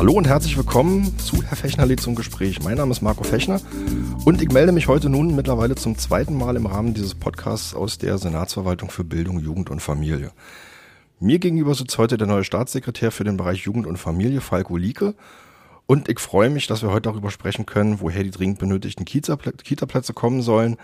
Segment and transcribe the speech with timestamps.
[0.00, 2.62] Hallo und herzlich willkommen zu Herr Fechner lädt zum Gespräch.
[2.62, 3.60] Mein Name ist Marco Fechner
[4.24, 7.98] und ich melde mich heute nun mittlerweile zum zweiten Mal im Rahmen dieses Podcasts aus
[7.98, 10.32] der Senatsverwaltung für Bildung, Jugend und Familie.
[11.18, 15.14] Mir gegenüber sitzt heute der neue Staatssekretär für den Bereich Jugend und Familie, Falko Lieke.
[15.84, 20.14] Und ich freue mich, dass wir heute darüber sprechen können, woher die dringend benötigten Kita-Plätze
[20.14, 20.78] kommen sollen,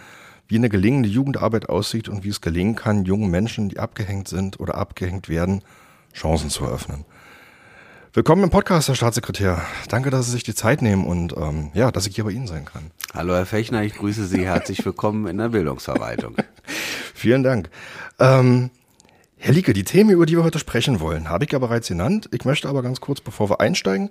[0.47, 4.61] wie eine gelingende Jugendarbeit aussieht und wie es gelingen kann, jungen Menschen, die abgehängt sind
[4.61, 5.63] oder abgehängt werden,
[6.13, 7.07] Chancen zu eröffnen.
[8.17, 9.61] Willkommen im Podcast, Herr Staatssekretär.
[9.91, 12.47] Danke, dass Sie sich die Zeit nehmen und ähm, ja, dass ich hier bei Ihnen
[12.47, 12.91] sein kann.
[13.13, 14.43] Hallo, Herr Fechner, ich grüße Sie.
[14.43, 16.35] Herzlich willkommen in der Bildungsverwaltung.
[17.15, 17.69] Vielen Dank.
[18.19, 18.71] Ähm,
[19.37, 22.31] Herr Lieke, die Themen, über die wir heute sprechen wollen, habe ich ja bereits genannt.
[22.33, 24.09] Ich möchte aber ganz kurz, bevor wir einsteigen,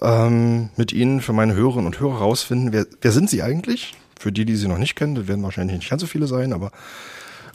[0.00, 3.96] ähm, mit Ihnen für meine Hörerinnen und Hörer herausfinden, wer, wer sind Sie eigentlich?
[4.20, 6.52] Für die, die Sie noch nicht kennen, das werden wahrscheinlich nicht ganz so viele sein,
[6.52, 6.70] aber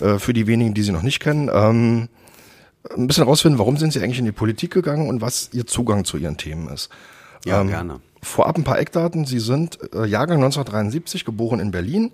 [0.01, 2.09] äh, für die wenigen, die Sie noch nicht kennen, ähm,
[2.95, 6.05] ein bisschen herausfinden, warum sind Sie eigentlich in die Politik gegangen und was Ihr Zugang
[6.05, 6.89] zu Ihren Themen ist.
[7.45, 7.99] Ja, ähm, gerne.
[8.21, 9.25] Vorab ein paar Eckdaten.
[9.25, 12.11] Sie sind äh, Jahrgang 1973, geboren in Berlin.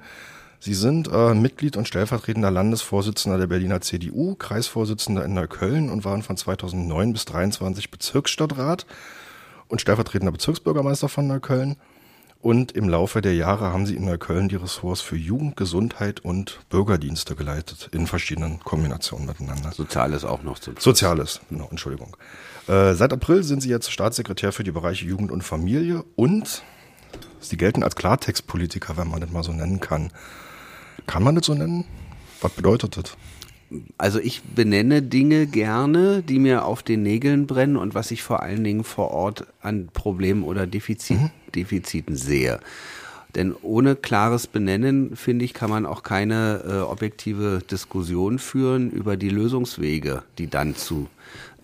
[0.59, 6.23] Sie sind äh, Mitglied und stellvertretender Landesvorsitzender der Berliner CDU, Kreisvorsitzender in Neukölln und waren
[6.23, 8.85] von 2009 bis 2023 Bezirksstadtrat
[9.67, 11.75] und stellvertretender Bezirksbürgermeister von Neukölln.
[12.43, 16.59] Und im Laufe der Jahre haben sie in Neukölln die Ressorts für Jugend, Gesundheit und
[16.69, 19.71] Bürgerdienste geleitet, in verschiedenen Kombinationen miteinander.
[19.71, 22.17] Soziales auch noch zum Soziales, genau, Entschuldigung.
[22.67, 26.63] Äh, seit April sind sie jetzt Staatssekretär für die Bereiche Jugend und Familie und
[27.39, 30.11] sie gelten als Klartextpolitiker, wenn man das mal so nennen kann.
[31.07, 31.85] Kann man das so nennen?
[32.41, 33.15] Was bedeutet das?
[33.97, 38.41] Also ich benenne Dinge gerne, die mir auf den Nägeln brennen und was ich vor
[38.41, 41.29] allen Dingen vor Ort an Problemen oder Defizit, mhm.
[41.55, 42.59] Defiziten sehe.
[43.35, 49.17] Denn ohne klares Benennen, finde ich, kann man auch keine äh, objektive Diskussion führen über
[49.17, 51.07] die Lösungswege, die dann zu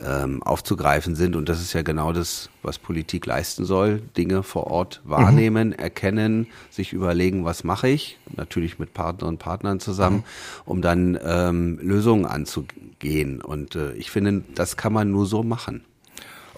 [0.02, 1.36] ähm, aufzugreifen sind.
[1.36, 4.02] Und das ist ja genau das, was Politik leisten soll.
[4.18, 5.74] Dinge vor Ort wahrnehmen, mhm.
[5.74, 10.24] erkennen, sich überlegen, was mache ich, natürlich mit Partnern und Partnern zusammen, mhm.
[10.66, 13.42] um dann ähm, Lösungen anzugehen.
[13.42, 15.84] Und äh, ich finde, das kann man nur so machen.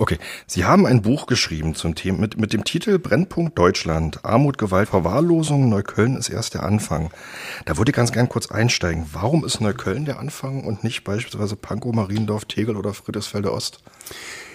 [0.02, 0.18] Okay,
[0.48, 4.90] Sie haben ein Buch geschrieben zum Thema mit, mit dem Titel Brennpunkt Deutschland, Armut, Gewalt,
[4.90, 7.12] Verwahrlosung, Neukölln ist erst der Anfang.
[7.66, 9.06] Da würde ich ganz gern kurz einsteigen.
[9.14, 13.84] Warum ist Neukölln der Anfang und nicht beispielsweise Pankow, Mariendorf, Tegel oder Friedrichsfelde Ost?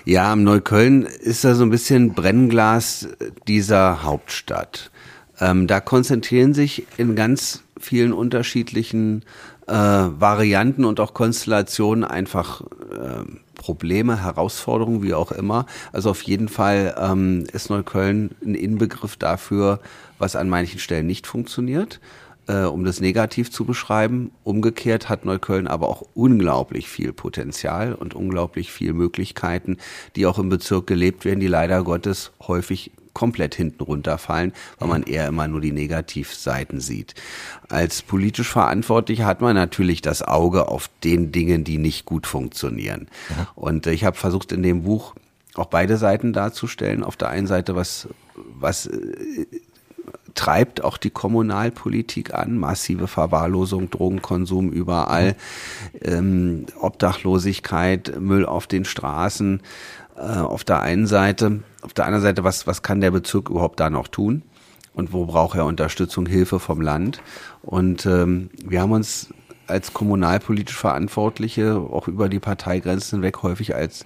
[0.04, 3.06] Ja, Neukölln ist da so ein bisschen Brennglas
[3.46, 4.90] dieser Hauptstadt.
[5.38, 9.24] Ähm, da konzentrieren sich in ganz vielen unterschiedlichen
[9.66, 15.66] äh, Varianten und auch Konstellationen einfach äh, Probleme, Herausforderungen, wie auch immer.
[15.92, 19.80] Also auf jeden Fall ähm, ist Neukölln ein Inbegriff dafür,
[20.18, 22.00] was an manchen Stellen nicht funktioniert,
[22.48, 24.30] äh, um das negativ zu beschreiben.
[24.44, 29.78] Umgekehrt hat Neukölln aber auch unglaublich viel Potenzial und unglaublich viel Möglichkeiten,
[30.14, 35.02] die auch im Bezirk gelebt werden, die leider Gottes häufig komplett hinten runterfallen, weil man
[35.02, 37.14] eher immer nur die Negativseiten sieht.
[37.70, 43.08] Als politisch Verantwortlicher hat man natürlich das Auge auf den Dingen, die nicht gut funktionieren.
[43.30, 43.48] Ja.
[43.54, 45.14] Und ich habe versucht in dem Buch
[45.54, 47.02] auch beide Seiten darzustellen.
[47.02, 49.46] Auf der einen Seite, was, was äh,
[50.36, 55.34] treibt auch die Kommunalpolitik an, massive Verwahrlosung, Drogenkonsum überall,
[56.00, 59.60] ähm, Obdachlosigkeit, Müll auf den Straßen,
[60.16, 61.62] äh, auf der einen Seite.
[61.82, 64.42] Auf der anderen Seite, was, was kann der Bezirk überhaupt da noch tun?
[64.94, 67.20] Und wo braucht er Unterstützung, Hilfe vom Land?
[67.62, 69.28] Und ähm, wir haben uns
[69.66, 74.04] als kommunalpolitisch Verantwortliche auch über die Parteigrenzen hinweg häufig als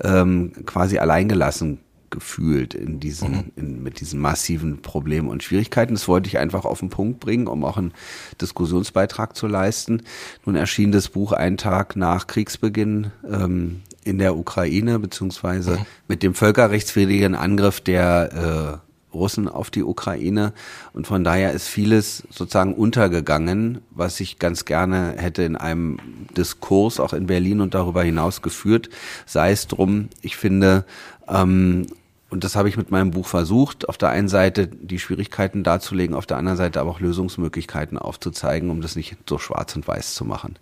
[0.00, 1.80] ähm, quasi alleingelassen
[2.10, 3.52] gefühlt in diesen, mhm.
[3.56, 5.94] in, mit diesen massiven Problemen und Schwierigkeiten.
[5.94, 7.92] Das wollte ich einfach auf den Punkt bringen, um auch einen
[8.40, 10.02] Diskussionsbeitrag zu leisten.
[10.44, 15.86] Nun erschien das Buch einen Tag nach Kriegsbeginn ähm, in der Ukraine, beziehungsweise mhm.
[16.08, 20.52] mit dem völkerrechtswidrigen Angriff der äh, Russen auf die Ukraine.
[20.92, 25.98] Und von daher ist vieles sozusagen untergegangen, was ich ganz gerne hätte in einem
[26.36, 28.90] Diskurs auch in Berlin und darüber hinaus geführt.
[29.26, 30.84] Sei es drum, ich finde,
[31.28, 31.86] ähm,
[32.30, 36.14] und das habe ich mit meinem Buch versucht, auf der einen Seite die Schwierigkeiten darzulegen,
[36.14, 40.14] auf der anderen Seite aber auch Lösungsmöglichkeiten aufzuzeigen, um das nicht so schwarz und weiß
[40.14, 40.56] zu machen.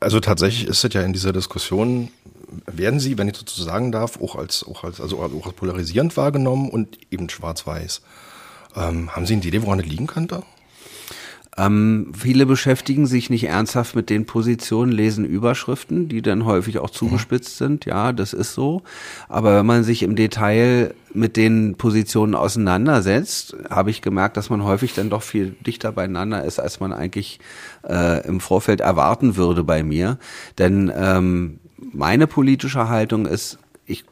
[0.00, 2.10] Also tatsächlich ist es ja in dieser Diskussion,
[2.66, 6.16] werden sie, wenn ich dazu sagen darf, auch als, auch als, also auch als polarisierend
[6.16, 8.02] wahrgenommen und eben schwarz-weiß.
[8.76, 10.44] Ähm, haben Sie eine Idee, woran es liegen könnte?
[11.58, 16.90] Ähm, viele beschäftigen sich nicht ernsthaft mit den Positionen, lesen Überschriften, die dann häufig auch
[16.90, 17.84] zugespitzt sind.
[17.84, 18.82] Ja, das ist so.
[19.28, 24.62] Aber wenn man sich im Detail mit den Positionen auseinandersetzt, habe ich gemerkt, dass man
[24.62, 27.40] häufig dann doch viel dichter beieinander ist, als man eigentlich
[27.88, 30.18] äh, im Vorfeld erwarten würde bei mir.
[30.58, 31.58] Denn ähm,
[31.92, 34.04] meine politische Haltung ist, ich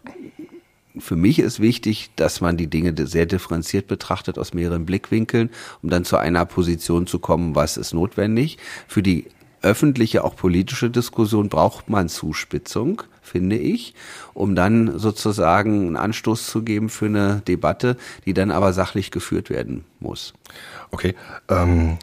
[0.98, 5.50] für mich ist wichtig, dass man die Dinge sehr differenziert betrachtet aus mehreren Blickwinkeln,
[5.82, 8.58] um dann zu einer Position zu kommen, was ist notwendig.
[8.88, 9.26] Für die
[9.62, 13.94] öffentliche, auch politische Diskussion braucht man Zuspitzung, finde ich,
[14.34, 19.50] um dann sozusagen einen Anstoß zu geben für eine Debatte, die dann aber sachlich geführt
[19.50, 20.34] werden muss.
[20.90, 21.14] Okay.
[21.48, 21.98] Ähm,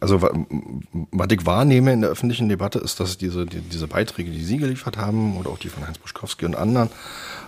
[0.00, 4.44] also was ich wahrnehme in der öffentlichen Debatte ist, dass diese, die, diese Beiträge, die
[4.44, 6.90] Sie geliefert haben oder auch die von Heinz Buschkowski und anderen,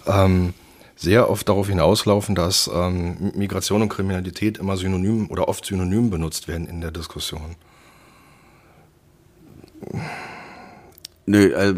[0.07, 0.55] ähm,
[0.97, 6.49] sehr oft darauf hinauslaufen, dass ähm, Migration und Kriminalität immer synonym oder oft synonym benutzt
[6.49, 7.55] werden in der Diskussion.
[11.27, 11.75] Nö, äh,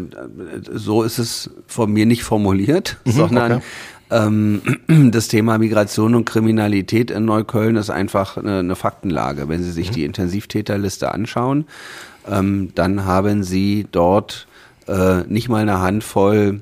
[0.71, 3.63] so ist es von mir nicht formuliert, mhm, sondern okay.
[4.11, 4.61] Ähm,
[5.11, 9.49] das Thema Migration und Kriminalität in Neukölln ist einfach eine, Faktenlage.
[9.49, 9.95] Wenn Sie sich mhm.
[9.95, 11.65] die Intensivtäterliste anschauen,
[12.29, 14.47] ähm, dann haben Sie dort
[14.87, 16.61] äh, nicht mal eine Handvoll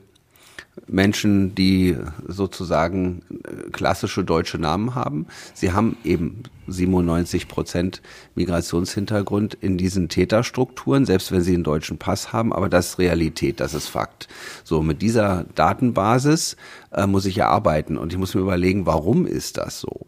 [0.91, 1.95] Menschen, die
[2.27, 5.27] sozusagen äh, klassische deutsche Namen haben.
[5.53, 8.01] Sie haben eben 97 Prozent
[8.36, 12.53] Migrationshintergrund in diesen Täterstrukturen, selbst wenn sie einen deutschen Pass haben.
[12.53, 14.27] Aber das ist Realität, das ist Fakt.
[14.63, 16.57] So, mit dieser Datenbasis
[16.91, 20.07] äh, muss ich ja arbeiten und ich muss mir überlegen, warum ist das so?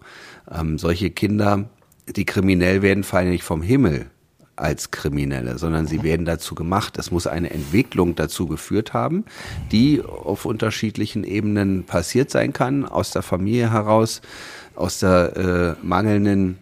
[0.50, 1.70] Ähm, solche Kinder,
[2.08, 4.10] die kriminell werden, fallen nicht vom Himmel
[4.62, 6.98] als Kriminelle, sondern sie werden dazu gemacht.
[6.98, 9.26] Es muss eine Entwicklung dazu geführt haben,
[9.72, 14.22] die auf unterschiedlichen Ebenen passiert sein kann, aus der Familie heraus,
[14.76, 16.58] aus der äh, mangelnden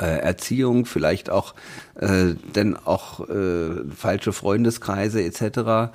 [0.00, 1.54] äh, Erziehung, vielleicht auch
[1.96, 5.92] äh, denn auch äh, falsche Freundeskreise etc.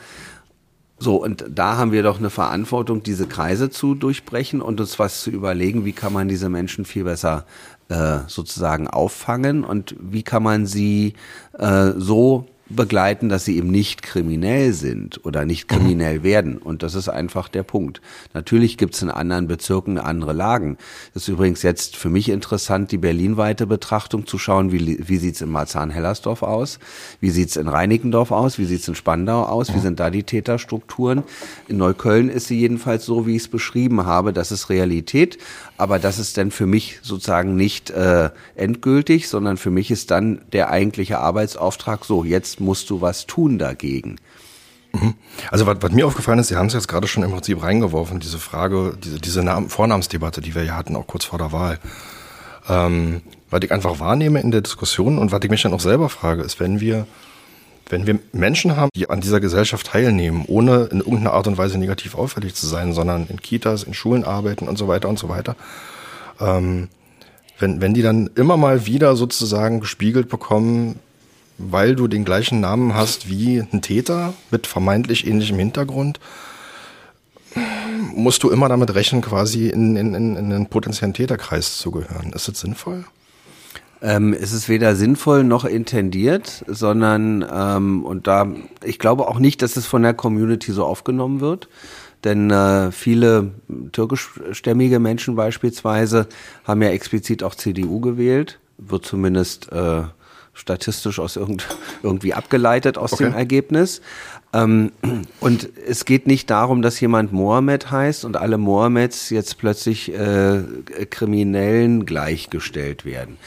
[1.00, 5.22] So, und da haben wir doch eine Verantwortung, diese Kreise zu durchbrechen und uns was
[5.22, 7.46] zu überlegen, wie kann man diese Menschen viel besser
[7.90, 11.14] äh, sozusagen auffangen und wie kann man sie
[11.58, 16.58] äh, so begleiten, dass sie eben nicht kriminell sind oder nicht kriminell werden.
[16.58, 18.02] Und das ist einfach der Punkt.
[18.34, 20.78] Natürlich gibt es in anderen Bezirken andere Lagen.
[21.14, 25.42] Das ist übrigens jetzt für mich interessant, die berlinweite Betrachtung zu schauen, wie, wie sieht's
[25.42, 26.80] in Marzahn-Hellersdorf aus,
[27.20, 31.24] wie sieht's in Reinickendorf aus, wie sieht's in Spandau aus, wie sind da die Täterstrukturen.
[31.68, 34.34] In Neukölln ist sie jedenfalls so, wie ich es beschrieben habe.
[34.34, 35.38] Das ist Realität,
[35.78, 40.42] aber das ist dann für mich sozusagen nicht äh, endgültig, sondern für mich ist dann
[40.52, 44.18] der eigentliche Arbeitsauftrag so, jetzt musst du was tun dagegen.
[44.94, 45.14] Mhm.
[45.52, 48.20] Also was, was, mir aufgefallen ist, Sie haben es jetzt gerade schon im Prinzip reingeworfen,
[48.20, 51.80] diese Frage, diese, diese Namen, Vornamensdebatte, die wir ja hatten, auch kurz vor der Wahl.
[52.68, 56.10] Ähm, was ich einfach wahrnehme in der Diskussion und was ich mich dann auch selber
[56.10, 57.06] frage, ist, wenn wir,
[57.90, 61.78] wenn wir Menschen haben, die an dieser Gesellschaft teilnehmen, ohne in irgendeiner Art und Weise
[61.78, 65.30] negativ auffällig zu sein, sondern in Kitas, in Schulen arbeiten und so weiter und so
[65.30, 65.56] weiter,
[66.40, 66.90] ähm,
[67.60, 71.00] wenn, wenn die dann immer mal wieder sozusagen gespiegelt bekommen,
[71.58, 76.20] weil du den gleichen Namen hast wie ein Täter mit vermeintlich ähnlichem Hintergrund,
[78.14, 82.34] musst du immer damit rechnen, quasi in, in, in einen potenziellen Täterkreis zu gehören.
[82.34, 83.06] Ist das sinnvoll?
[84.02, 88.48] Ähm, es ist weder sinnvoll noch intendiert, sondern ähm, und da
[88.84, 91.68] ich glaube auch nicht, dass es von der Community so aufgenommen wird.
[92.24, 93.52] Denn äh, viele
[93.92, 96.28] türkischstämmige Menschen beispielsweise
[96.64, 100.04] haben ja explizit auch CDU gewählt, wird zumindest äh,
[100.54, 101.68] statistisch aus irgend,
[102.04, 103.26] irgendwie abgeleitet aus okay.
[103.26, 104.02] dem Ergebnis.
[104.54, 104.92] Ähm,
[105.40, 110.64] und es geht nicht darum, dass jemand Mohammed heißt und alle Mohammeds jetzt plötzlich äh,
[111.10, 113.38] Kriminellen gleichgestellt werden,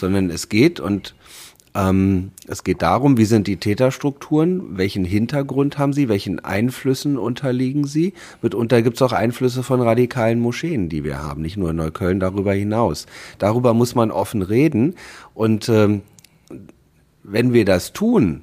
[0.00, 1.14] sondern es geht und
[1.74, 7.86] ähm, es geht darum, wie sind die Täterstrukturen, welchen Hintergrund haben sie, welchen Einflüssen unterliegen
[7.86, 8.12] sie.
[8.42, 12.18] Mitunter gibt es auch Einflüsse von radikalen Moscheen, die wir haben, nicht nur in Neukölln,
[12.18, 13.06] darüber hinaus.
[13.38, 14.94] Darüber muss man offen reden
[15.34, 16.02] und ähm,
[17.22, 18.42] wenn wir das tun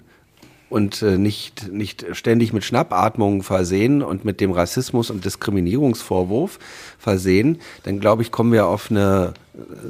[0.69, 6.59] und äh, nicht, nicht ständig mit Schnappatmungen versehen und mit dem Rassismus und Diskriminierungsvorwurf
[6.97, 9.33] versehen, dann glaube ich, kommen wir auf eine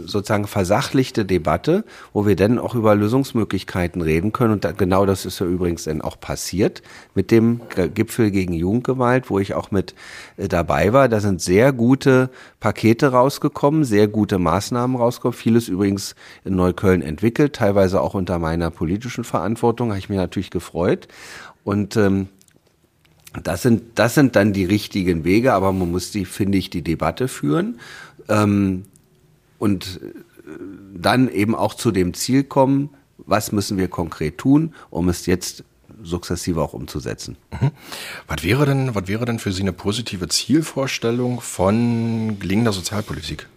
[0.05, 1.83] sozusagen versachlichte Debatte,
[2.13, 4.53] wo wir dann auch über Lösungsmöglichkeiten reden können.
[4.53, 6.81] Und da, genau das ist ja übrigens dann auch passiert
[7.15, 7.61] mit dem
[7.93, 9.93] Gipfel gegen Jugendgewalt, wo ich auch mit
[10.37, 11.09] äh, dabei war.
[11.09, 15.37] Da sind sehr gute Pakete rausgekommen, sehr gute Maßnahmen rausgekommen.
[15.37, 19.89] Vieles übrigens in Neukölln entwickelt, teilweise auch unter meiner politischen Verantwortung.
[19.89, 21.07] Habe ich mich natürlich gefreut.
[21.63, 22.29] Und ähm,
[23.43, 26.81] das sind, das sind dann die richtigen Wege, aber man muss die, finde ich, die
[26.81, 27.79] Debatte führen.
[28.29, 28.83] Ähm,
[29.59, 30.49] und äh,
[30.95, 35.63] dann eben auch zu dem Ziel kommen, was müssen wir konkret tun, um es jetzt
[36.01, 37.37] sukzessive auch umzusetzen.
[37.51, 37.71] Mhm.
[38.27, 43.47] Was wäre denn, was wäre denn für Sie eine positive Zielvorstellung von gelingender Sozialpolitik,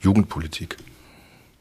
[0.00, 0.76] Jugendpolitik?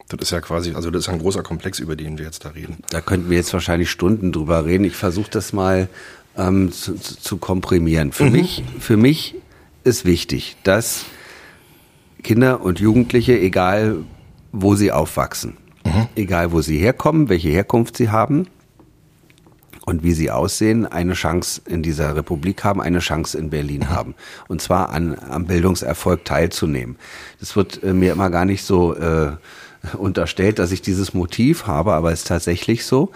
[0.07, 2.49] Das ist ja quasi, also das ist ein großer Komplex, über den wir jetzt da
[2.49, 2.77] reden.
[2.89, 4.83] Da könnten wir jetzt wahrscheinlich Stunden drüber reden.
[4.83, 5.87] Ich versuche das mal
[6.35, 8.11] ähm, zu, zu, komprimieren.
[8.11, 8.31] Für mhm.
[8.31, 9.35] mich, für mich
[9.83, 11.05] ist wichtig, dass
[12.23, 13.97] Kinder und Jugendliche, egal
[14.51, 16.07] wo sie aufwachsen, mhm.
[16.15, 18.47] egal wo sie herkommen, welche Herkunft sie haben
[19.85, 23.89] und wie sie aussehen, eine Chance in dieser Republik haben, eine Chance in Berlin mhm.
[23.89, 24.15] haben.
[24.47, 26.97] Und zwar an, am Bildungserfolg teilzunehmen.
[27.39, 29.31] Das wird äh, mir immer gar nicht so äh,
[29.97, 33.11] unterstellt, dass ich dieses Motiv habe, aber es ist tatsächlich so.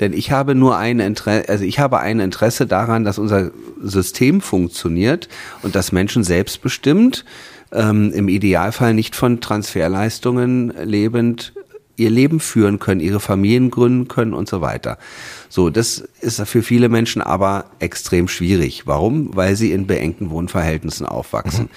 [0.00, 3.50] Denn ich habe nur ein Interesse, also ich habe ein Interesse daran, dass unser
[3.82, 5.28] System funktioniert
[5.62, 7.24] und dass Menschen selbstbestimmt
[7.72, 11.52] ähm, im Idealfall nicht von Transferleistungen lebend
[11.96, 14.98] ihr Leben führen können, ihre Familien gründen können und so weiter.
[15.48, 18.86] So, das ist für viele Menschen aber extrem schwierig.
[18.86, 19.34] Warum?
[19.34, 21.70] Weil sie in beengten Wohnverhältnissen aufwachsen.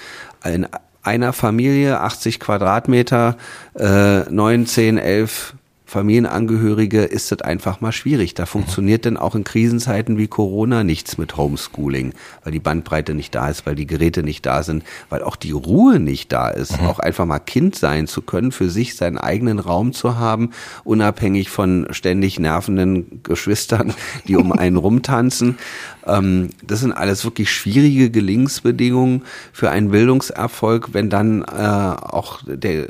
[0.44, 0.52] Mhm.
[0.52, 0.66] In
[1.02, 3.36] einer Familie, 80 Quadratmeter,
[3.74, 5.54] äh, 9, 10, 11
[5.90, 8.34] Familienangehörige ist das einfach mal schwierig.
[8.34, 13.34] Da funktioniert denn auch in Krisenzeiten wie Corona nichts mit Homeschooling, weil die Bandbreite nicht
[13.34, 16.80] da ist, weil die Geräte nicht da sind, weil auch die Ruhe nicht da ist,
[16.80, 16.86] mhm.
[16.86, 20.50] auch einfach mal Kind sein zu können, für sich seinen eigenen Raum zu haben,
[20.84, 23.92] unabhängig von ständig nervenden Geschwistern,
[24.28, 25.58] die um einen rumtanzen.
[26.06, 32.88] Ähm, das sind alles wirklich schwierige Gelingensbedingungen für einen Bildungserfolg, wenn dann äh, auch der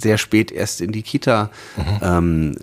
[0.00, 1.84] sehr spät erst in die Kita, mhm.
[2.02, 2.56] ähm,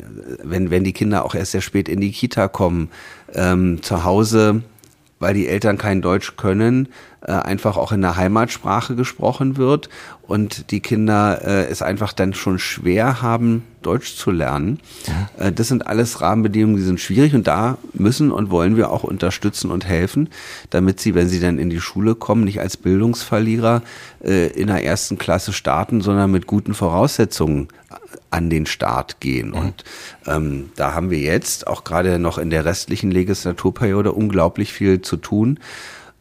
[0.44, 2.90] wenn, wenn die Kinder auch erst sehr spät in die Kita kommen,
[3.34, 4.64] ähm, zu Hause
[5.20, 6.90] weil die Eltern kein Deutsch können,
[7.28, 9.90] äh, einfach auch in der Heimatsprache gesprochen wird
[10.24, 14.80] und die Kinder äh, es einfach dann schon schwer haben, Deutsch zu lernen.
[15.08, 15.48] Ja.
[15.48, 19.04] Äh, das sind alles Rahmenbedingungen, die sind schwierig und da müssen und wollen wir auch
[19.04, 20.30] unterstützen und helfen,
[20.70, 23.82] damit sie, wenn sie dann in die Schule kommen, nicht als Bildungsverlierer
[24.24, 27.68] äh, in der ersten Klasse starten, sondern mit guten Voraussetzungen
[28.30, 29.50] an den Start gehen.
[29.50, 29.56] Mhm.
[29.56, 29.84] Und
[30.26, 35.18] ähm, da haben wir jetzt auch gerade noch in der restlichen Legislaturperiode unglaublich viel zu
[35.18, 35.60] tun,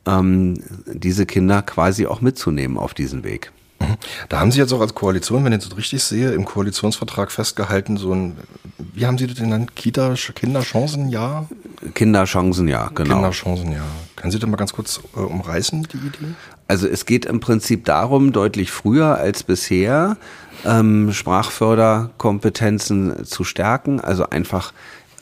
[0.06, 3.50] ähm, diese Kinder quasi auch mitzunehmen auf diesen Weg.
[3.80, 3.96] Mhm.
[4.28, 7.96] Da haben Sie jetzt auch als Koalition, wenn ich das richtig sehe, im Koalitionsvertrag festgehalten,
[7.96, 8.36] so ein,
[8.78, 9.76] wie haben Sie das genannt?
[9.76, 11.48] Kita, Kinderchancenjahr?
[11.94, 13.16] Kinderchancenjahr, genau.
[13.16, 13.86] Kinderchancenjahr.
[14.16, 16.34] Können Sie das mal ganz kurz äh, umreißen, die Idee?
[16.68, 20.16] Also es geht im Prinzip darum, deutlich früher als bisher
[20.64, 24.72] ähm, Sprachförderkompetenzen zu stärken, also einfach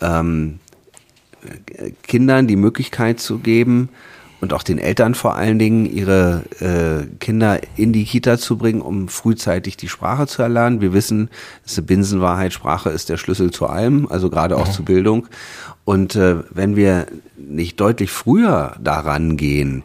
[0.00, 0.60] ähm,
[2.02, 3.90] Kindern die Möglichkeit zu geben
[4.40, 8.82] und auch den Eltern vor allen Dingen, ihre äh, Kinder in die Kita zu bringen,
[8.82, 10.80] um frühzeitig die Sprache zu erlernen.
[10.80, 11.30] Wir wissen,
[11.64, 14.72] es ist eine Binsenwahrheit, Sprache ist der Schlüssel zu allem, also gerade auch mhm.
[14.72, 15.28] zu Bildung.
[15.84, 19.82] Und äh, wenn wir nicht deutlich früher daran gehen,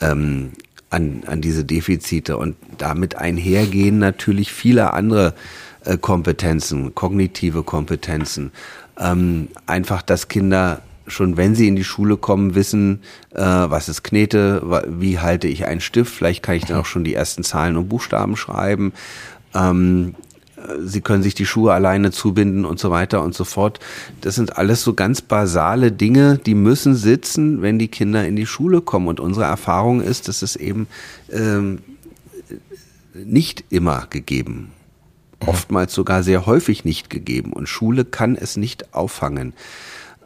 [0.00, 0.52] ähm,
[0.90, 5.34] an, an diese Defizite und damit einhergehen natürlich viele andere
[5.84, 8.50] äh, Kompetenzen, kognitive Kompetenzen.
[8.98, 13.02] Ähm, einfach, dass Kinder schon, wenn sie in die Schule kommen, wissen,
[13.34, 17.04] äh, was ist Knete, wie halte ich einen Stift, vielleicht kann ich dann auch schon
[17.04, 18.92] die ersten Zahlen und Buchstaben schreiben.
[19.54, 20.14] Ähm,
[20.82, 23.80] sie können sich die Schuhe alleine zubinden und so weiter und so fort.
[24.20, 28.46] Das sind alles so ganz basale Dinge, die müssen sitzen, wenn die Kinder in die
[28.46, 29.08] Schule kommen.
[29.08, 30.86] Und unsere Erfahrung ist, dass es eben
[31.32, 31.78] ähm,
[33.14, 34.70] nicht immer gegeben,
[35.40, 37.52] oftmals sogar sehr häufig nicht gegeben.
[37.52, 39.52] Und Schule kann es nicht auffangen.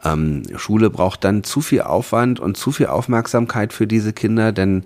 [0.05, 4.83] Ähm, Schule braucht dann zu viel Aufwand und zu viel Aufmerksamkeit für diese Kinder, denn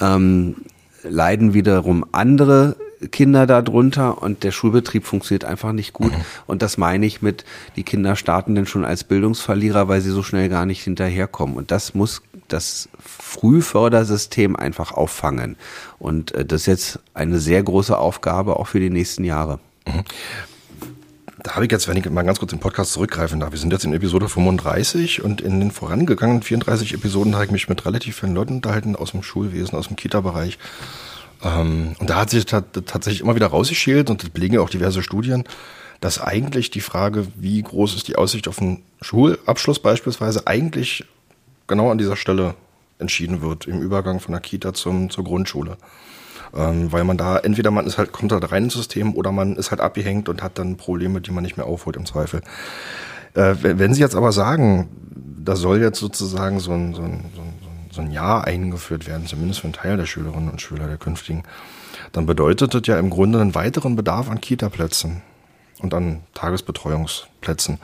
[0.00, 0.56] ähm,
[1.02, 2.76] leiden wiederum andere
[3.10, 6.12] Kinder darunter und der Schulbetrieb funktioniert einfach nicht gut.
[6.12, 6.24] Mhm.
[6.46, 7.44] Und das meine ich mit,
[7.76, 11.56] die Kinder starten denn schon als Bildungsverlierer, weil sie so schnell gar nicht hinterherkommen.
[11.56, 15.56] Und das muss das Frühfördersystem einfach auffangen.
[15.98, 19.58] Und äh, das ist jetzt eine sehr große Aufgabe auch für die nächsten Jahre.
[19.86, 20.04] Mhm.
[21.44, 23.70] Da habe ich jetzt, wenn ich mal ganz kurz den Podcast zurückgreifen darf, wir sind
[23.70, 28.20] jetzt in Episode 35 und in den vorangegangenen 34 Episoden habe ich mich mit relativ
[28.20, 30.58] vielen Leuten unterhalten aus dem Schulwesen, aus dem Kita-Bereich.
[31.42, 35.02] Ähm, und da hat sich tatsächlich immer wieder rausgeschält und das belegen ja auch diverse
[35.02, 35.44] Studien,
[36.00, 41.04] dass eigentlich die Frage, wie groß ist die Aussicht auf einen Schulabschluss beispielsweise, eigentlich
[41.66, 42.54] genau an dieser Stelle
[42.98, 45.76] entschieden wird, im Übergang von der Kita zum, zur Grundschule.
[46.54, 49.56] Ähm, weil man da, entweder man ist halt, kommt halt rein ins System oder man
[49.56, 52.42] ist halt abgehängt und hat dann Probleme, die man nicht mehr aufholt im Zweifel.
[53.34, 54.88] Äh, wenn Sie jetzt aber sagen,
[55.44, 57.54] da soll jetzt sozusagen so ein, so ein, so ein
[57.94, 61.44] so ein Jahr eingeführt werden, zumindest für einen Teil der Schülerinnen und Schüler der künftigen,
[62.12, 65.22] dann bedeutet das ja im Grunde einen weiteren Bedarf an Kita-Plätzen
[65.80, 67.78] und an Tagesbetreuungsplätzen.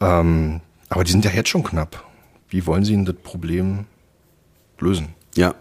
[0.00, 2.04] Ähm, aber die sind ja jetzt schon knapp.
[2.48, 3.86] Wie wollen Sie denn das Problem
[4.78, 5.14] lösen?
[5.36, 5.54] Ja,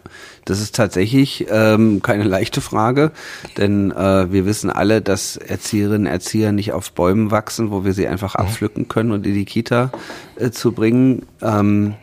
[0.45, 3.11] das ist tatsächlich ähm, keine leichte Frage,
[3.57, 7.93] denn äh, wir wissen alle, dass Erzieherinnen und Erzieher nicht auf Bäumen wachsen, wo wir
[7.93, 8.41] sie einfach mhm.
[8.41, 9.91] abpflücken können und in die Kita
[10.35, 11.25] äh, zu bringen.
[11.41, 11.95] Ähm,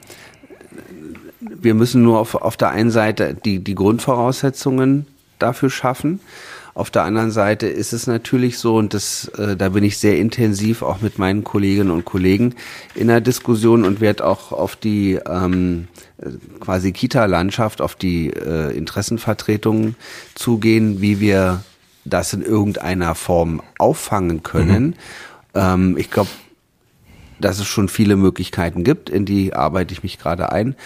[1.41, 5.07] wir müssen nur auf, auf der einen Seite die, die Grundvoraussetzungen
[5.39, 6.21] dafür schaffen.
[6.75, 10.19] Auf der anderen Seite ist es natürlich so, und das, äh, da bin ich sehr
[10.19, 12.55] intensiv auch mit meinen Kolleginnen und Kollegen
[12.95, 15.89] in der Diskussion und werde auch auf die ähm,
[16.61, 19.97] quasi Kita-Landschaft, auf die äh, Interessenvertretungen
[20.35, 21.63] zugehen, wie wir
[22.05, 24.85] das in irgendeiner Form auffangen können.
[24.87, 24.95] Mhm.
[25.55, 26.31] Ähm, ich glaube,
[27.41, 30.77] dass es schon viele Möglichkeiten gibt, in die arbeite ich mich gerade ein.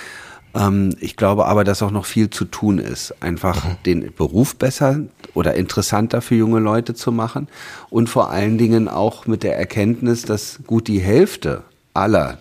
[0.55, 3.77] Ähm, ich glaube aber, dass auch noch viel zu tun ist, einfach mhm.
[3.87, 5.01] den Beruf besser
[5.35, 7.49] oder interessanter für junge Leute zu machen
[7.91, 12.39] und vor allen Dingen auch mit der Erkenntnis, dass gut die Hälfte aller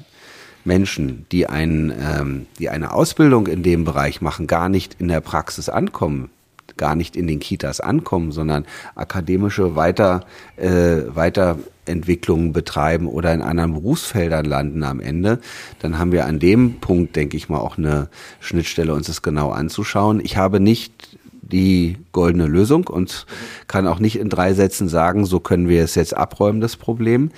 [0.66, 5.20] Menschen, die, ein, ähm, die eine Ausbildung in dem Bereich machen, gar nicht in der
[5.20, 6.30] Praxis ankommen
[6.78, 8.66] gar nicht in den Kitas ankommen, sondern
[8.96, 10.22] akademische Weiter,
[10.58, 15.40] äh, Weiterentwicklungen betreiben oder in anderen Berufsfeldern landen am Ende,
[15.80, 19.52] dann haben wir an dem Punkt, denke ich mal, auch eine Schnittstelle, uns das genau
[19.52, 20.22] anzuschauen.
[20.24, 23.26] Ich habe nicht die goldene Lösung und
[23.68, 27.32] kann auch nicht in drei Sätzen sagen, so können wir es jetzt abräumen, das Problem.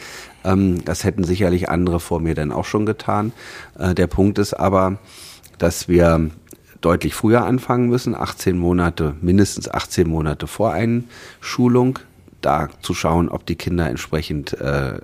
[0.43, 3.33] Ähm, das hätten sicherlich andere vor mir dann auch schon getan.
[3.77, 4.99] Äh, der Punkt ist aber,
[5.57, 6.29] dass wir
[6.85, 11.99] deutlich früher anfangen müssen, 18 Monate, mindestens 18 Monate vor Einschulung,
[12.45, 14.99] da zu schauen, ob die Kinder entsprechend äh,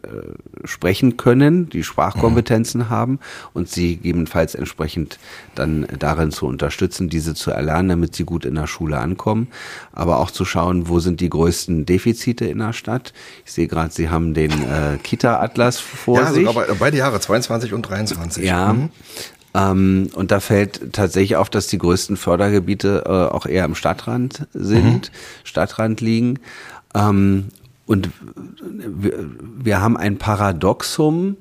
[0.64, 2.90] sprechen können, die Sprachkompetenzen mhm.
[2.90, 3.20] haben
[3.54, 5.18] und sie gegebenenfalls entsprechend
[5.56, 9.48] dann darin zu unterstützen, diese zu erlernen, damit sie gut in der Schule ankommen.
[9.92, 13.12] Aber auch zu schauen, wo sind die größten Defizite in der Stadt.
[13.44, 16.44] Ich sehe gerade, Sie haben den äh, Kita-Atlas vor ja, sich.
[16.44, 18.46] Ja, sogar beide Jahre, 22 und 23.
[18.46, 18.90] Ja, mhm.
[19.54, 24.48] Ähm, und da fällt tatsächlich auf, dass die größten Fördergebiete äh, auch eher am Stadtrand
[24.54, 25.16] sind, mhm.
[25.44, 26.40] Stadtrand liegen.
[26.96, 27.50] Ähm,
[27.86, 28.10] und
[28.64, 29.26] wir,
[29.58, 31.36] wir haben ein Paradoxum,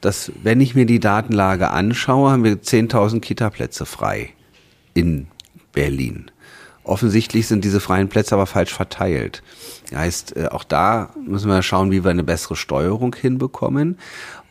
[0.00, 4.30] dass wenn ich mir die Datenlage anschaue, haben wir 10.000 Kita-Plätze frei
[4.92, 5.28] in
[5.72, 6.30] Berlin.
[6.82, 9.42] Offensichtlich sind diese freien Plätze aber falsch verteilt.
[9.90, 13.98] Das heißt, äh, auch da müssen wir schauen, wie wir eine bessere Steuerung hinbekommen.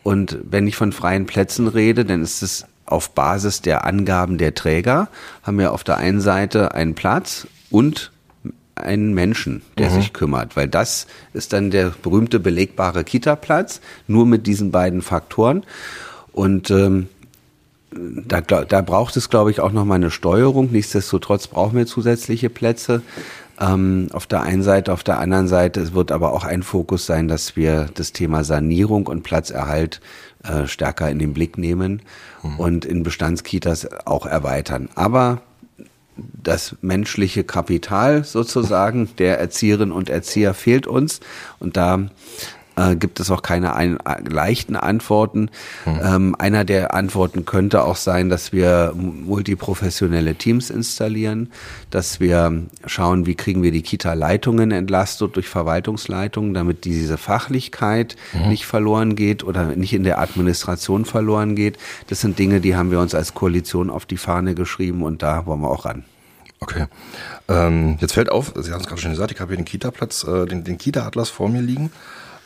[0.02, 4.54] Und wenn ich von freien Plätzen rede, dann ist es auf Basis der Angaben der
[4.54, 5.10] Träger
[5.42, 8.12] haben wir auf der einen Seite einen Platz und
[8.76, 9.96] einen Menschen, der mhm.
[9.96, 15.64] sich kümmert, weil das ist dann der berühmte belegbare Kita-Platz, nur mit diesen beiden Faktoren.
[16.32, 17.08] Und ähm,
[17.92, 20.72] da, da braucht es, glaube ich, auch noch mal eine Steuerung.
[20.72, 23.02] Nichtsdestotrotz brauchen wir zusätzliche Plätze.
[23.60, 27.06] Ähm, auf der einen Seite, auf der anderen Seite, es wird aber auch ein Fokus
[27.06, 30.02] sein, dass wir das Thema Sanierung und Platzerhalt
[30.44, 32.02] äh, stärker in den Blick nehmen
[32.42, 32.60] mhm.
[32.60, 34.90] und in Bestandskitas auch erweitern.
[34.96, 35.42] Aber
[36.16, 41.20] das menschliche Kapital sozusagen der Erzieherinnen und Erzieher fehlt uns
[41.60, 42.10] und da
[42.76, 45.50] äh, gibt es auch keine ein, leichten Antworten.
[45.86, 46.00] Mhm.
[46.04, 51.52] Ähm, einer der Antworten könnte auch sein, dass wir multiprofessionelle Teams installieren,
[51.90, 58.50] dass wir schauen, wie kriegen wir die Kita-Leitungen entlastet durch Verwaltungsleitungen, damit diese Fachlichkeit mhm.
[58.50, 61.78] nicht verloren geht oder nicht in der Administration verloren geht.
[62.08, 65.46] Das sind Dinge, die haben wir uns als Koalition auf die Fahne geschrieben und da
[65.46, 66.06] wollen wir auch ran.
[66.60, 66.86] Okay.
[67.50, 70.24] Ähm, jetzt fällt auf, Sie haben es gerade schon gesagt, ich habe hier den Kita-Platz,
[70.24, 71.92] äh, den, den Kita-Atlas vor mir liegen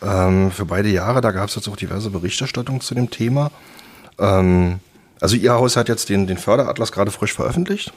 [0.01, 1.21] ähm, für beide Jahre.
[1.21, 3.51] Da gab es jetzt auch diverse Berichterstattungen zu dem Thema.
[4.19, 4.79] Ähm,
[5.19, 7.91] also Ihr Haus hat jetzt den, den Förderatlas gerade frisch veröffentlicht,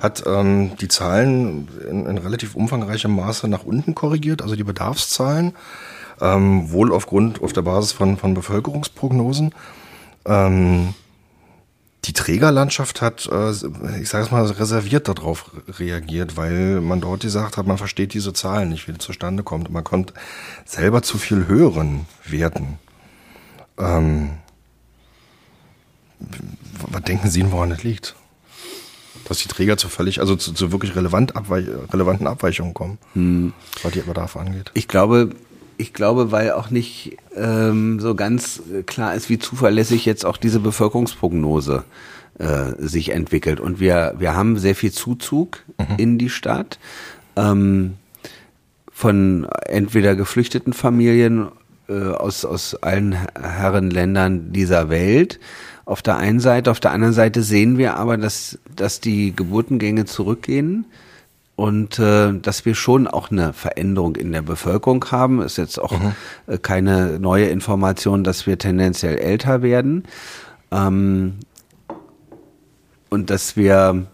[0.00, 5.54] hat ähm, die Zahlen in, in relativ umfangreichem Maße nach unten korrigiert, also die Bedarfszahlen,
[6.20, 9.54] ähm, wohl aufgrund, auf der Basis von, von Bevölkerungsprognosen.
[10.26, 10.94] Ähm,
[12.04, 13.50] die Trägerlandschaft hat, äh,
[14.00, 18.32] ich sage es mal, reserviert darauf reagiert, weil man dort gesagt hat, man versteht diese
[18.32, 19.70] Zahlen nicht, wie die zustande kommt.
[19.70, 20.12] Man kommt
[20.64, 22.78] selber zu viel höheren Werten.
[23.78, 24.30] Ähm,
[26.90, 28.14] was denken Sie, woran das liegt?
[29.26, 33.52] Dass die Träger zu völlig, also zu, zu wirklich relevant Abweich, relevanten Abweichungen kommen, hm.
[33.82, 34.70] was die Bedarf angeht.
[34.74, 35.30] Ich glaube,
[35.76, 40.60] ich glaube, weil auch nicht ähm, so ganz klar ist, wie zuverlässig jetzt auch diese
[40.60, 41.84] Bevölkerungsprognose
[42.38, 43.60] äh, sich entwickelt.
[43.60, 45.96] Und wir, wir haben sehr viel Zuzug mhm.
[45.98, 46.78] in die Stadt
[47.36, 47.94] ähm,
[48.92, 51.48] von entweder geflüchteten Familien
[51.88, 55.40] äh, aus, aus allen Herrenländern dieser Welt.
[55.84, 60.04] Auf der einen Seite, auf der anderen Seite sehen wir aber, dass, dass die Geburtengänge
[60.06, 60.86] zurückgehen
[61.56, 65.40] und äh, dass wir schon auch eine Veränderung in der Bevölkerung haben.
[65.40, 66.12] Ist jetzt auch mhm.
[66.46, 70.04] äh, keine neue Information, dass wir tendenziell älter werden
[70.72, 71.34] ähm,
[73.10, 74.06] und dass wir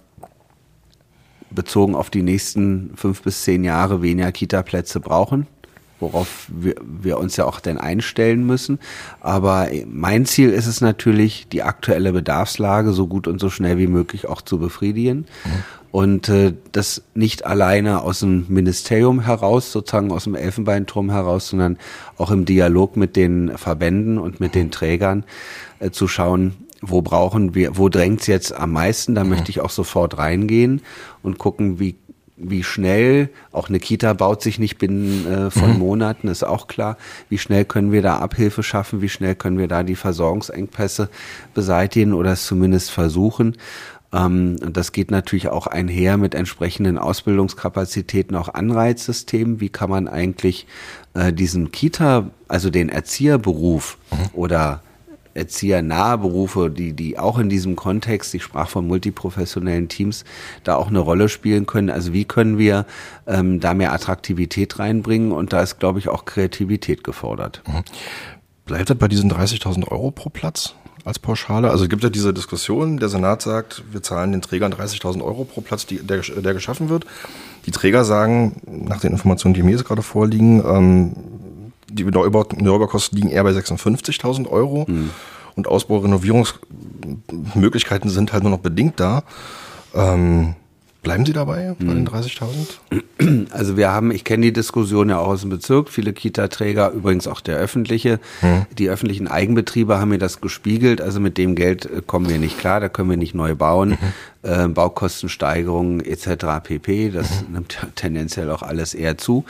[1.51, 5.47] bezogen auf die nächsten fünf bis zehn Jahre weniger Kita-Plätze brauchen
[6.01, 8.79] worauf wir, wir uns ja auch denn einstellen müssen.
[9.21, 13.87] Aber mein Ziel ist es natürlich, die aktuelle Bedarfslage so gut und so schnell wie
[13.87, 15.27] möglich auch zu befriedigen.
[15.45, 15.65] Mhm.
[15.93, 21.79] Und äh, das nicht alleine aus dem Ministerium heraus, sozusagen aus dem Elfenbeinturm heraus, sondern
[22.17, 25.25] auch im Dialog mit den Verbänden und mit den Trägern
[25.81, 29.31] äh, zu schauen, wo brauchen wir, wo drängt's jetzt am meisten, da mhm.
[29.31, 30.81] möchte ich auch sofort reingehen
[31.23, 31.97] und gucken, wie
[32.43, 35.79] wie schnell, auch eine Kita baut sich nicht binnen äh, von mhm.
[35.79, 36.97] Monaten, ist auch klar,
[37.29, 41.11] wie schnell können wir da Abhilfe schaffen, wie schnell können wir da die Versorgungsengpässe
[41.55, 43.57] beseitigen oder es zumindest versuchen.
[44.13, 49.61] Ähm, und das geht natürlich auch einher mit entsprechenden Ausbildungskapazitäten, auch Anreizsystemen.
[49.61, 50.67] Wie kann man eigentlich
[51.15, 54.17] äh, diesen Kita, also den Erzieherberuf mhm.
[54.33, 54.83] oder
[55.35, 60.25] erziehernahe Berufe, die, die auch in diesem Kontext, ich sprach von multiprofessionellen Teams,
[60.65, 61.89] da auch eine Rolle spielen können.
[61.89, 62.85] Also wie können wir
[63.27, 65.33] ähm, da mehr Attraktivität reinbringen?
[65.33, 67.63] Und da ist, glaube ich, auch Kreativität gefordert.
[67.67, 67.85] Mhm.
[68.67, 70.75] Bleibt das bei diesen 30.000 Euro pro Platz?
[71.05, 71.71] Als Pauschale?
[71.71, 75.45] Also es gibt ja diese Diskussion, der Senat sagt, wir zahlen den Trägern 30.000 Euro
[75.45, 77.05] pro Platz, die, der, der geschaffen wird.
[77.67, 81.13] Die Träger sagen, nach den Informationen, die mir jetzt gerade vorliegen, ähm,
[81.89, 84.87] die Neubaukosten liegen eher bei 56.000 Euro.
[84.89, 85.11] Mhm.
[85.57, 89.25] Und Ausbau, Renovierungsmöglichkeiten sind halt nur noch bedingt da.
[89.95, 90.55] Ähm,
[91.03, 92.45] Bleiben Sie dabei bei den 30.000?
[92.91, 93.47] Hm.
[93.51, 97.27] Also wir haben, ich kenne die Diskussion ja auch aus dem Bezirk, viele Kita-Träger, übrigens
[97.27, 98.67] auch der öffentliche, hm.
[98.79, 102.59] die öffentlichen Eigenbetriebe haben mir das gespiegelt, also mit dem Geld äh, kommen wir nicht
[102.59, 103.97] klar, da können wir nicht neu bauen, mhm.
[104.43, 106.47] äh, Baukostensteigerungen etc.
[106.63, 107.55] pp, das mhm.
[107.55, 109.45] nimmt ja tendenziell auch alles eher zu.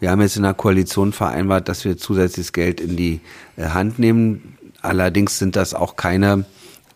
[0.00, 3.20] Wir haben jetzt in der Koalition vereinbart, dass wir zusätzliches Geld in die
[3.56, 6.44] äh, Hand nehmen, allerdings sind das auch keine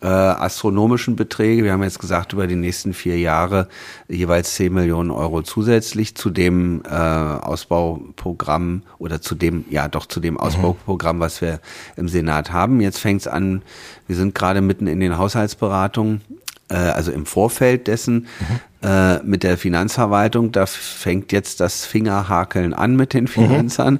[0.03, 1.63] äh, astronomischen Beträge.
[1.63, 3.69] Wir haben jetzt gesagt, über die nächsten vier Jahre
[4.09, 10.19] jeweils 10 Millionen Euro zusätzlich zu dem äh, Ausbauprogramm oder zu dem, ja doch zu
[10.19, 10.41] dem mhm.
[10.41, 11.61] Ausbauprogramm, was wir
[11.95, 12.81] im Senat haben.
[12.81, 13.61] Jetzt fängt es an,
[14.05, 16.21] wir sind gerade mitten in den Haushaltsberatungen
[16.69, 18.59] äh, also im Vorfeld dessen mhm.
[18.83, 23.93] Äh, mit der Finanzverwaltung, da fängt jetzt das Fingerhakeln an mit den Finanzern,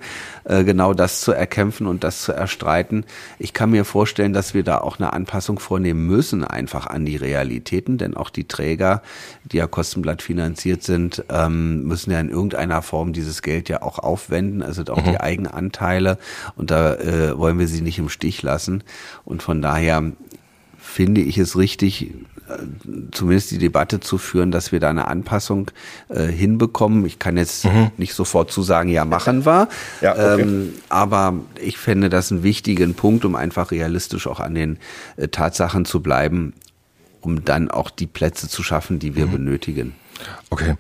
[0.46, 0.54] mhm.
[0.54, 3.06] äh, genau das zu erkämpfen und das zu erstreiten.
[3.40, 7.16] Ich kann mir vorstellen, dass wir da auch eine Anpassung vornehmen müssen, einfach an die
[7.16, 9.02] Realitäten, denn auch die Träger,
[9.46, 14.00] die ja Kostenblatt finanziert sind, ähm, müssen ja in irgendeiner Form dieses Geld ja auch
[14.00, 15.12] aufwenden, also auch mhm.
[15.12, 16.18] die Eigenanteile
[16.58, 18.84] und da äh, wollen wir sie nicht im Stich lassen
[19.24, 20.12] und von daher
[20.94, 22.12] finde ich es richtig,
[23.12, 25.72] zumindest die Debatte zu führen, dass wir da eine Anpassung
[26.10, 27.06] äh, hinbekommen.
[27.06, 27.92] Ich kann jetzt mhm.
[27.98, 29.70] nicht sofort zu sagen, ja, machen wir.
[30.02, 30.42] Ja, okay.
[30.42, 34.78] ähm, aber ich fände das einen wichtigen Punkt, um einfach realistisch auch an den
[35.18, 36.54] äh, Tatsachen zu bleiben,
[37.22, 39.32] um dann auch die Plätze zu schaffen, die wir mhm.
[39.32, 39.96] benötigen.
[40.50, 40.76] Okay.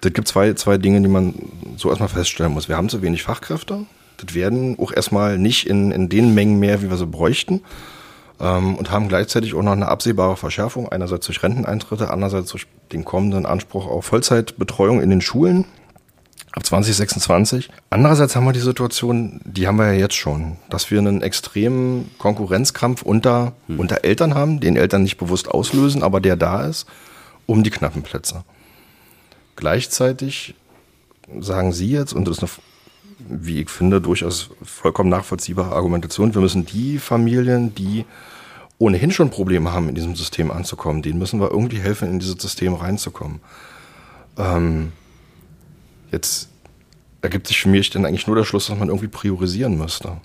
[0.00, 1.34] Das gibt zwei, zwei Dinge, die man
[1.76, 2.68] so erstmal feststellen muss.
[2.68, 3.86] Wir haben zu wenig Fachkräfte.
[4.18, 7.62] Das werden auch erstmal nicht in, in den Mengen mehr, wie wir sie bräuchten
[8.40, 13.04] ähm, und haben gleichzeitig auch noch eine absehbare Verschärfung, einerseits durch Renteneintritte, andererseits durch den
[13.04, 15.64] kommenden Anspruch auf Vollzeitbetreuung in den Schulen
[16.52, 17.70] ab 2026.
[17.90, 22.10] Andererseits haben wir die Situation, die haben wir ja jetzt schon, dass wir einen extremen
[22.18, 23.80] Konkurrenzkampf unter, hm.
[23.80, 26.86] unter Eltern haben, den Eltern nicht bewusst auslösen, aber der da ist,
[27.46, 28.44] um die knappen Plätze.
[29.56, 30.54] Gleichzeitig
[31.40, 32.50] sagen Sie jetzt, und das ist eine
[33.18, 36.34] wie ich finde, durchaus vollkommen nachvollziehbare Argumentation.
[36.34, 38.04] Wir müssen die Familien, die
[38.78, 42.40] ohnehin schon Probleme haben, in diesem System anzukommen, denen müssen wir irgendwie helfen, in dieses
[42.40, 43.40] System reinzukommen.
[44.36, 44.92] Ähm,
[46.12, 46.48] jetzt
[47.20, 50.18] ergibt sich für mich dann eigentlich nur der Schluss, dass man irgendwie priorisieren müsste.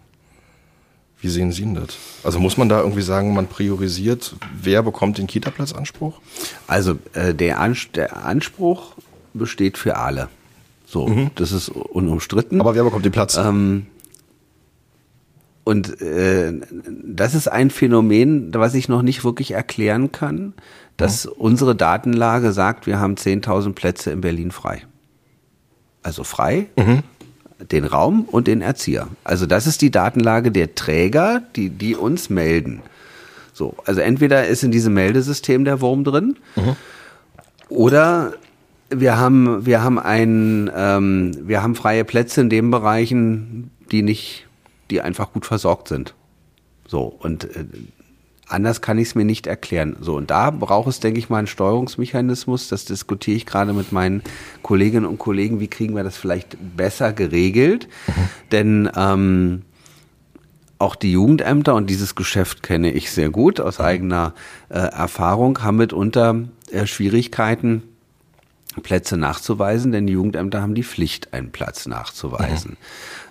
[1.19, 1.97] Wie sehen Sie denn das?
[2.23, 6.19] Also muss man da irgendwie sagen, man priorisiert, wer bekommt den Kita-Platzanspruch?
[6.67, 8.95] Also äh, der, Ans der Anspruch
[9.33, 10.29] besteht für alle.
[10.93, 11.31] So, mhm.
[11.33, 12.61] das ist unumstritten.
[12.61, 13.35] Aber wer bekommt den Platz?
[13.35, 13.87] Ähm,
[15.63, 16.53] und äh,
[17.03, 20.53] das ist ein Phänomen, was ich noch nicht wirklich erklären kann,
[20.95, 21.31] dass mhm.
[21.31, 24.83] unsere Datenlage sagt, wir haben 10.000 Plätze in Berlin frei.
[26.03, 26.99] Also frei, mhm.
[27.71, 29.07] den Raum und den Erzieher.
[29.23, 32.83] Also das ist die Datenlage der Träger, die, die uns melden.
[33.51, 36.75] So, also entweder ist in diesem Meldesystem der Wurm drin, mhm.
[37.69, 38.33] oder
[38.99, 44.47] wir haben, wir haben ein, ähm, wir haben freie Plätze in den Bereichen, die nicht,
[44.89, 46.13] die einfach gut versorgt sind.
[46.87, 47.65] So und äh,
[48.47, 49.95] anders kann ich es mir nicht erklären.
[49.99, 52.67] So und da braucht es, denke ich mal, einen Steuerungsmechanismus.
[52.67, 54.21] Das diskutiere ich gerade mit meinen
[54.61, 55.59] Kolleginnen und Kollegen.
[55.59, 57.87] Wie kriegen wir das vielleicht besser geregelt?
[58.07, 58.11] Mhm.
[58.51, 59.61] Denn ähm,
[60.79, 64.33] auch die Jugendämter und dieses Geschäft kenne ich sehr gut aus eigener
[64.69, 67.83] äh, Erfahrung, haben mitunter äh, Schwierigkeiten,
[68.81, 72.71] Plätze nachzuweisen, denn die Jugendämter haben die Pflicht, einen Platz nachzuweisen.
[72.71, 72.77] Mhm.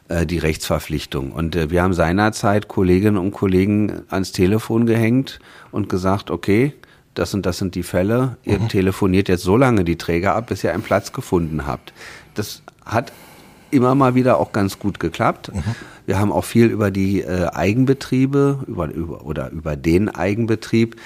[0.09, 1.33] Äh, die Rechtsverpflichtung.
[1.33, 5.39] Und äh, wir haben seinerzeit Kolleginnen und Kollegen ans Telefon gehängt
[5.71, 6.75] und gesagt, okay,
[7.15, 8.37] das und das sind die Fälle.
[8.43, 8.69] Ihr mhm.
[8.69, 11.93] telefoniert jetzt so lange die Träger ab, bis ihr einen Platz gefunden habt.
[12.35, 13.13] Das hat
[13.71, 15.55] immer mal wieder auch ganz gut geklappt.
[15.55, 15.63] Mhm.
[16.05, 20.97] Wir haben auch viel über die äh, Eigenbetriebe über, über, oder über den Eigenbetrieb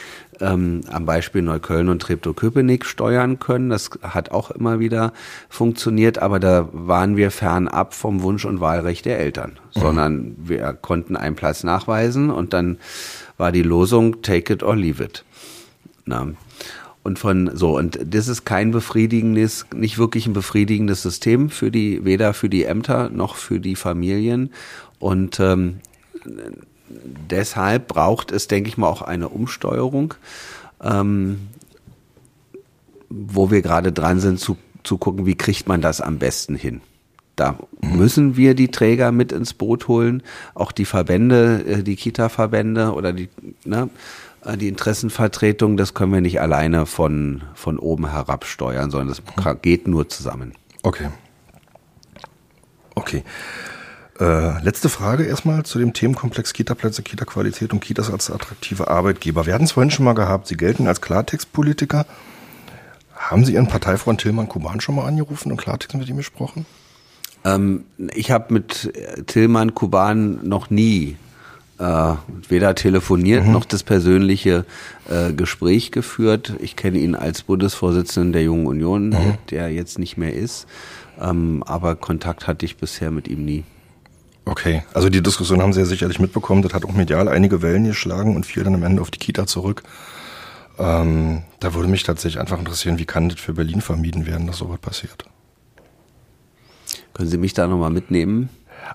[0.41, 3.71] ähm, am Beispiel Neukölln und Treptow-Köpenick steuern können.
[3.71, 5.13] Das hat auch immer wieder
[5.49, 9.81] funktioniert, aber da waren wir fernab vom Wunsch und Wahlrecht der Eltern, mhm.
[9.81, 12.79] sondern wir konnten einen Platz nachweisen und dann
[13.37, 15.25] war die Losung Take it or leave it.
[16.05, 16.29] Na,
[17.03, 22.05] und von so und das ist kein befriedigendes, nicht wirklich ein befriedigendes System für die
[22.05, 24.51] weder für die Ämter noch für die Familien
[24.99, 25.77] und ähm,
[26.89, 30.15] deshalb braucht es, denke ich mal, auch eine Umsteuerung,
[30.83, 31.49] ähm,
[33.09, 36.81] wo wir gerade dran sind zu, zu gucken, wie kriegt man das am besten hin.
[37.37, 40.23] Da müssen wir die Träger mit ins Boot holen,
[40.55, 43.29] auch die Verbände, äh, die Kita-Verbände oder die,
[43.65, 43.91] ne,
[44.45, 49.63] äh, die Interessenvertretung, das können wir nicht alleine von, von oben herab steuern, sondern das
[49.63, 50.55] geht nur zusammen.
[50.83, 51.09] Okay.
[52.95, 53.23] Okay.
[54.19, 59.45] Äh, letzte Frage erstmal zu dem Themenkomplex Kita-Plätze, Kita-Qualität und Kitas als attraktive Arbeitgeber.
[59.47, 62.07] Wir hatten es vorhin schon mal gehabt, Sie gelten als Klartextpolitiker.
[63.15, 66.65] Haben Sie Ihren Parteifreund Tilman Kuban schon mal angerufen und Klartext mit ihm gesprochen?
[67.45, 68.93] Ähm, ich habe mit
[69.27, 71.17] Tilman Kuban noch nie
[71.79, 72.15] äh,
[72.49, 73.53] weder telefoniert mhm.
[73.53, 74.65] noch das persönliche
[75.11, 76.55] äh, Gespräch geführt.
[76.61, 79.35] Ich kenne ihn als Bundesvorsitzenden der Jungen Union, mhm.
[79.51, 80.67] der jetzt nicht mehr ist.
[81.21, 83.65] Ähm, aber Kontakt hatte ich bisher mit ihm nie.
[84.49, 86.63] Okay, also die Diskussion haben Sie ja sicherlich mitbekommen.
[86.63, 89.47] Das hat auch medial einige Wellen geschlagen und fiel dann am Ende auf die Kita
[89.47, 89.83] zurück.
[90.79, 94.59] Ähm, da würde mich tatsächlich einfach interessieren, wie kann das für Berlin vermieden werden, dass
[94.59, 95.25] sowas passiert?
[97.13, 98.49] Können Sie mich da nochmal mitnehmen?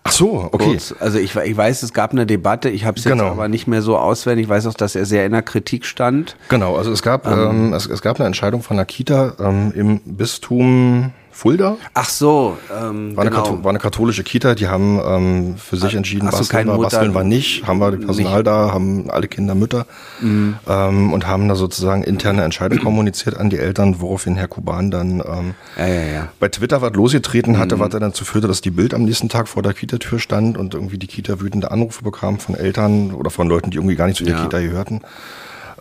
[0.04, 0.72] Ach so, okay.
[0.72, 0.96] Kurz.
[1.00, 3.26] Also ich, ich weiß, es gab eine Debatte, ich habe es genau.
[3.26, 4.46] jetzt aber nicht mehr so auswendig.
[4.46, 6.38] Ich weiß auch, dass er sehr in der Kritik stand.
[6.48, 9.74] Genau, also es gab, ähm, ähm es, es, gab eine Entscheidung von der Kita ähm,
[9.76, 11.78] im Bistum Fulda.
[11.94, 13.64] Ach so, ähm, war, eine genau.
[13.64, 17.66] war eine katholische Kita, die haben ähm, für sich entschieden, basteln wir, basteln wir nicht,
[17.66, 18.48] haben wir Personal nicht.
[18.48, 19.86] da, haben alle Kinder Mütter
[20.20, 20.56] mhm.
[20.68, 25.24] ähm, und haben da sozusagen interne Entscheidung kommuniziert an die Eltern, woraufhin Herr Kuban dann
[25.26, 26.28] ähm, ja, ja, ja.
[26.40, 27.80] bei Twitter was losgetreten hatte, mhm.
[27.80, 30.74] was dann dazu führte, dass die Bild am nächsten Tag vor der Kita-Tür stand und
[30.74, 34.18] irgendwie die Kita wütende Anrufe bekam von Eltern oder von Leuten, die irgendwie gar nicht
[34.18, 35.02] zu der Kita gehörten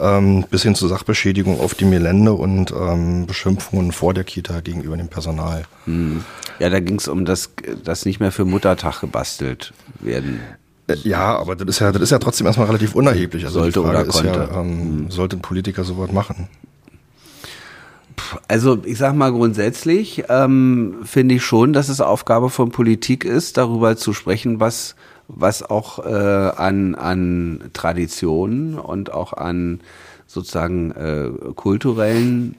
[0.00, 4.96] ähm, bis hin zu Sachbeschädigung auf dem Gelände und ähm, Beschimpfungen vor der Kita gegenüber
[4.96, 5.64] dem Personal.
[5.84, 6.24] Hm.
[6.58, 7.50] Ja, da ging es um das,
[7.84, 10.40] das nicht mehr für Muttertag gebastelt werden.
[10.86, 13.44] Äh, ja, aber das ist ja, das ist ja trotzdem erstmal relativ unerheblich.
[13.44, 14.48] Also sollte oder konnte.
[14.52, 15.10] Ja, ähm, hm.
[15.10, 16.48] Sollte ein Politiker sowas machen?
[18.48, 23.56] Also ich sag mal grundsätzlich ähm, finde ich schon, dass es Aufgabe von Politik ist,
[23.56, 24.94] darüber zu sprechen, was
[25.36, 29.80] was auch äh, an, an Traditionen und auch an
[30.26, 32.56] sozusagen äh, kulturellen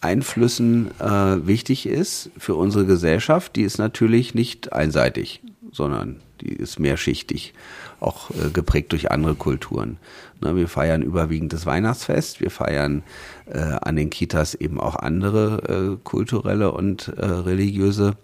[0.00, 3.56] Einflüssen äh, wichtig ist für unsere Gesellschaft.
[3.56, 7.52] Die ist natürlich nicht einseitig, sondern die ist mehrschichtig,
[8.00, 9.98] auch äh, geprägt durch andere Kulturen.
[10.40, 13.02] Ne, wir feiern überwiegend das Weihnachtsfest, wir feiern
[13.46, 18.16] äh, an den Kitas eben auch andere äh, kulturelle und äh, religiöse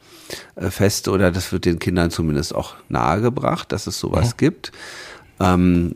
[0.56, 4.36] äh, Feste oder das wird den Kindern zumindest auch nahegebracht, dass es sowas mhm.
[4.38, 4.72] gibt.
[5.40, 5.94] Ähm,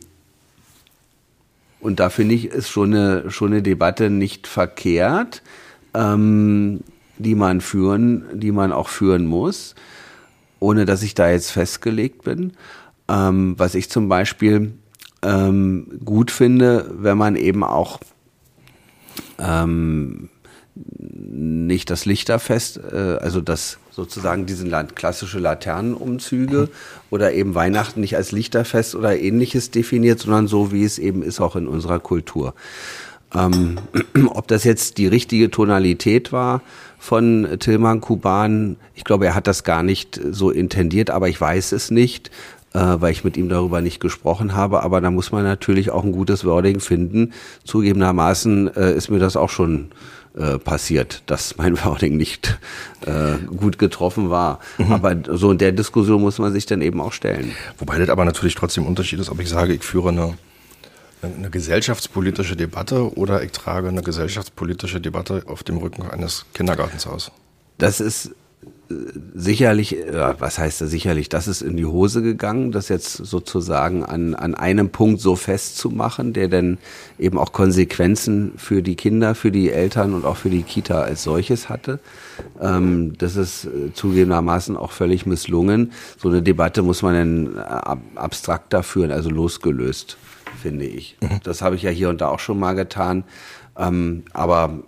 [1.80, 5.42] und da finde ich, ist schon eine, schon eine Debatte nicht verkehrt,
[5.94, 6.80] ähm,
[7.18, 9.74] die man führen, die man auch führen muss,
[10.58, 12.52] ohne dass ich da jetzt festgelegt bin.
[13.10, 14.72] Ähm, was ich zum Beispiel
[15.22, 17.98] ähm, gut finde, wenn man eben auch
[19.38, 20.28] ähm,
[20.74, 26.68] nicht das Lichterfest, äh, also das sozusagen diesen klassische Laternenumzüge
[27.10, 31.40] oder eben Weihnachten nicht als Lichterfest oder ähnliches definiert, sondern so wie es eben ist
[31.40, 32.54] auch in unserer Kultur.
[33.34, 33.78] Ähm,
[34.28, 36.62] ob das jetzt die richtige Tonalität war
[36.98, 41.72] von Tilman Kuban, ich glaube, er hat das gar nicht so intendiert, aber ich weiß
[41.72, 42.30] es nicht
[42.72, 44.82] weil ich mit ihm darüber nicht gesprochen habe.
[44.82, 47.32] Aber da muss man natürlich auch ein gutes Wording finden.
[47.64, 49.90] Zugegebenermaßen äh, ist mir das auch schon
[50.36, 52.58] äh, passiert, dass mein Wording nicht
[53.04, 54.60] äh, gut getroffen war.
[54.78, 54.92] Mhm.
[54.92, 57.52] Aber so in der Diskussion muss man sich dann eben auch stellen.
[57.78, 60.34] Wobei das aber natürlich trotzdem Unterschied ist, ob ich sage, ich führe eine
[61.22, 67.30] eine gesellschaftspolitische Debatte oder ich trage eine gesellschaftspolitische Debatte auf dem Rücken eines Kindergartens aus.
[67.76, 68.30] Das ist
[69.34, 69.96] sicherlich,
[70.38, 74.54] was heißt da sicherlich, das ist in die Hose gegangen, das jetzt sozusagen an, an
[74.54, 76.78] einem Punkt so festzumachen, der dann
[77.18, 81.22] eben auch Konsequenzen für die Kinder, für die Eltern und auch für die Kita als
[81.22, 82.00] solches hatte.
[82.60, 85.92] Ähm, das ist äh, zugegebenermaßen auch völlig misslungen.
[86.18, 90.16] So eine Debatte muss man dann ab, abstrakter führen, also losgelöst,
[90.60, 91.16] finde ich.
[91.20, 91.40] Mhm.
[91.44, 93.22] Das habe ich ja hier und da auch schon mal getan.
[93.76, 94.80] Ähm, aber,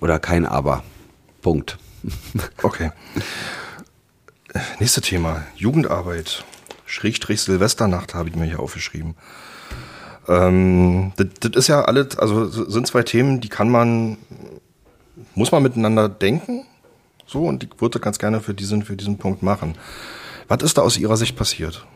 [0.00, 0.82] oder kein Aber.
[1.42, 1.78] Punkt.
[2.62, 2.90] Okay.
[4.80, 5.44] Nächstes Thema.
[5.54, 6.44] Jugendarbeit.
[6.86, 9.14] Schrägstrich Silvesternacht habe ich mir hier aufgeschrieben.
[10.26, 14.16] Ähm, das, das ist ja alles, also sind zwei Themen, die kann man,
[15.34, 16.64] muss man miteinander denken.
[17.26, 19.76] So, und ich würde ganz gerne für diesen, für diesen Punkt machen.
[20.48, 21.86] Was ist da aus Ihrer Sicht passiert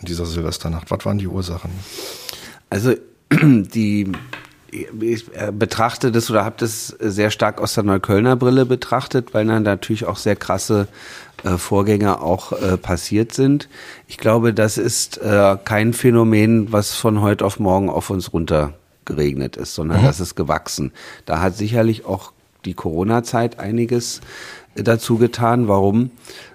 [0.00, 0.90] in dieser Silvesternacht?
[0.90, 1.72] Was waren die Ursachen?
[2.68, 2.94] Also
[3.32, 4.12] die
[4.70, 9.46] ich äh, betrachte das oder habe das sehr stark aus der Neuköllner Brille betrachtet, weil
[9.46, 10.88] dann natürlich auch sehr krasse
[11.44, 13.68] äh, Vorgänge auch äh, passiert sind.
[14.06, 18.74] Ich glaube, das ist äh, kein Phänomen, was von heute auf morgen auf uns runter
[19.04, 20.06] geregnet ist, sondern mhm.
[20.06, 20.92] das ist gewachsen.
[21.26, 22.32] Da hat sicherlich auch
[22.64, 24.20] die Corona-Zeit einiges
[24.74, 25.68] äh, dazu getan.
[25.68, 26.10] Warum?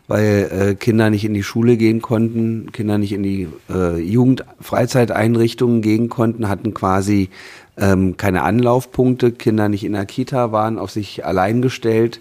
[0.07, 5.81] Weil äh, Kinder nicht in die Schule gehen konnten, Kinder nicht in die äh, Jugendfreizeiteinrichtungen
[5.81, 7.29] gehen konnten, hatten quasi
[7.77, 12.19] ähm, keine Anlaufpunkte, Kinder nicht in der Kita waren, auf sich allein gestellt,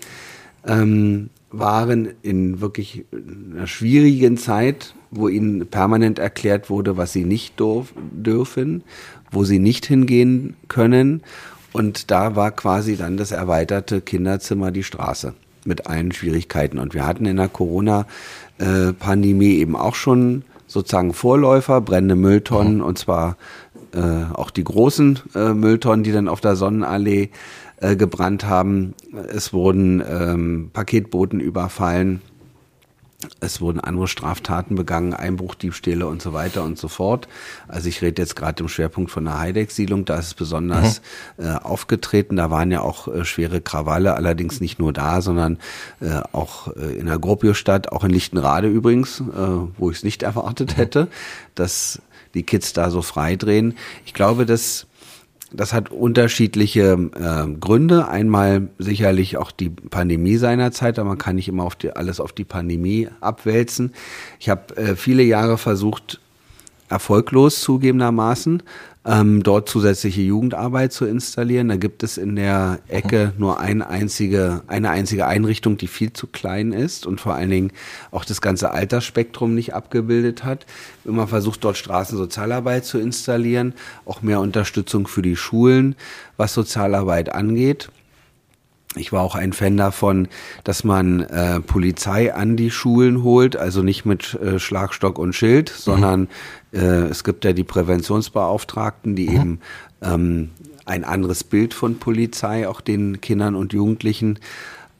[0.66, 7.60] ähm, waren in wirklich einer schwierigen Zeit, wo ihnen permanent erklärt wurde, was sie nicht
[7.60, 8.82] dürfen,
[9.30, 11.22] wo sie nicht hingehen können.
[11.72, 16.78] Und da war quasi dann das erweiterte Kinderzimmer die Straße mit allen Schwierigkeiten.
[16.78, 22.84] Und wir hatten in der Corona-Pandemie eben auch schon sozusagen Vorläufer, brennende Mülltonnen, mhm.
[22.84, 23.36] und zwar
[23.94, 27.30] äh, auch die großen äh, Mülltonnen, die dann auf der Sonnenallee
[27.76, 28.94] äh, gebrannt haben.
[29.28, 32.20] Es wurden ähm, Paketboten überfallen.
[33.40, 37.28] Es wurden andere Straftaten begangen, Einbruchdiebstähle und so weiter und so fort.
[37.68, 41.00] Also ich rede jetzt gerade im Schwerpunkt von der Heideck-Siedlung, da ist es besonders
[41.38, 41.46] mhm.
[41.46, 42.37] äh, aufgetreten.
[42.37, 45.59] Da waren ja auch äh, schwere Krawalle, allerdings nicht nur da, sondern
[46.00, 49.24] äh, auch äh, in der Gropiusstadt, auch in Lichtenrade übrigens, äh,
[49.78, 50.76] wo ich es nicht erwartet mhm.
[50.76, 51.09] hätte.
[51.54, 52.02] dass
[52.35, 53.75] die Kids da so frei drehen.
[54.05, 54.87] Ich glaube, dass
[55.55, 58.09] das hat unterschiedliche äh, Gründe.
[58.09, 62.33] Einmal sicherlich auch die Pandemie seinerzeit, aber man kann nicht immer auf die, alles auf
[62.33, 63.92] die Pandemie abwälzen.
[64.40, 66.20] Ich habe äh, viele Jahre versucht,
[66.88, 68.62] erfolglos zugegebenermaßen,
[69.06, 71.68] ähm, dort zusätzliche Jugendarbeit zu installieren.
[71.68, 76.26] Da gibt es in der Ecke nur eine einzige, eine einzige Einrichtung, die viel zu
[76.26, 77.72] klein ist und vor allen Dingen
[78.10, 80.64] auch das ganze Altersspektrum nicht abgebildet hat.
[81.04, 83.74] Immer versucht, dort Straßensozialarbeit zu installieren,
[84.06, 85.96] auch mehr Unterstützung für die Schulen,
[86.36, 87.90] was Sozialarbeit angeht.
[88.96, 90.28] Ich war auch ein Fan davon,
[90.62, 95.70] dass man äh, Polizei an die Schulen holt, also nicht mit äh, Schlagstock und Schild,
[95.70, 95.80] mhm.
[95.80, 96.28] sondern
[96.72, 99.37] äh, es gibt ja die Präventionsbeauftragten, die mhm.
[99.37, 99.61] eben
[100.02, 100.50] ähm,
[100.87, 104.38] ein anderes Bild von Polizei auch den Kindern und Jugendlichen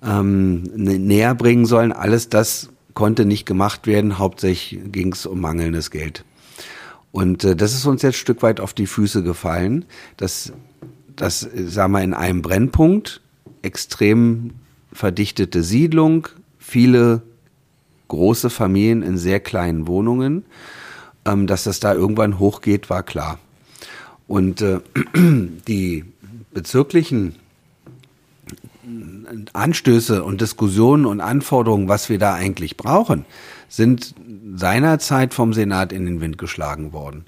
[0.02, 1.92] ähm, näher bringen sollen.
[1.92, 4.18] Alles das konnte nicht gemacht werden.
[4.18, 6.24] Hauptsächlich ging es um mangelndes Geld.
[7.12, 9.85] Und äh, das ist uns jetzt ein Stück weit auf die Füße gefallen,
[10.16, 10.52] dass
[11.14, 13.20] das, sagen wir, in einem Brennpunkt
[13.64, 14.50] extrem
[14.92, 17.22] verdichtete Siedlung, viele
[18.09, 20.44] große Familien in sehr kleinen Wohnungen.
[21.27, 23.38] Ähm, dass das da irgendwann hochgeht, war klar.
[24.27, 24.81] Und äh,
[25.66, 26.05] die
[26.53, 27.37] bezirklichen
[29.55, 33.24] Anstöße und Diskussionen und Anforderungen, was wir da eigentlich brauchen,
[33.68, 34.14] sind
[34.55, 37.24] seinerzeit vom Senat in den Wind geschlagen worden.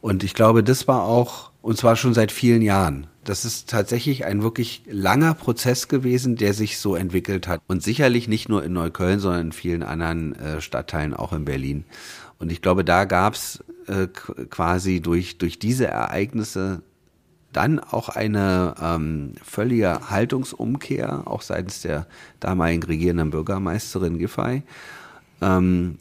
[0.00, 4.24] Und ich glaube, das war auch, und zwar schon seit vielen Jahren, das ist tatsächlich
[4.24, 7.60] ein wirklich langer Prozess gewesen, der sich so entwickelt hat.
[7.66, 11.84] Und sicherlich nicht nur in Neukölln, sondern in vielen anderen äh, Stadtteilen, auch in Berlin.
[12.38, 16.82] Und ich glaube, da gab's äh, quasi durch, durch diese Ereignisse
[17.52, 22.06] dann auch eine ähm, völlige Haltungsumkehr, auch seitens der
[22.40, 24.62] damaligen regierenden Bürgermeisterin Giffey.
[25.40, 25.98] Ähm,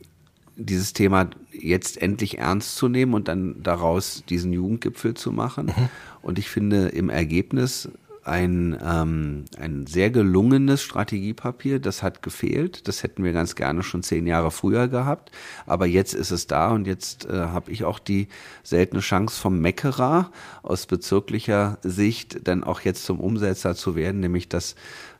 [0.55, 5.67] dieses Thema jetzt endlich ernst zu nehmen und dann daraus diesen Jugendgipfel zu machen.
[5.67, 5.89] Mhm.
[6.23, 7.89] Und ich finde im Ergebnis
[8.25, 11.79] ein, ähm, ein sehr gelungenes Strategiepapier.
[11.79, 12.87] Das hat gefehlt.
[12.87, 15.31] Das hätten wir ganz gerne schon zehn Jahre früher gehabt.
[15.65, 18.29] Aber jetzt ist es da und jetzt äh, habe ich auch die
[18.63, 20.31] seltene Chance vom Meckerer
[20.63, 24.75] aus bezirklicher Sicht dann auch jetzt zum Umsetzer zu werden, nämlich das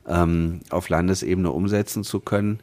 [0.08, 2.60] ähm, auf Landesebene umsetzen zu können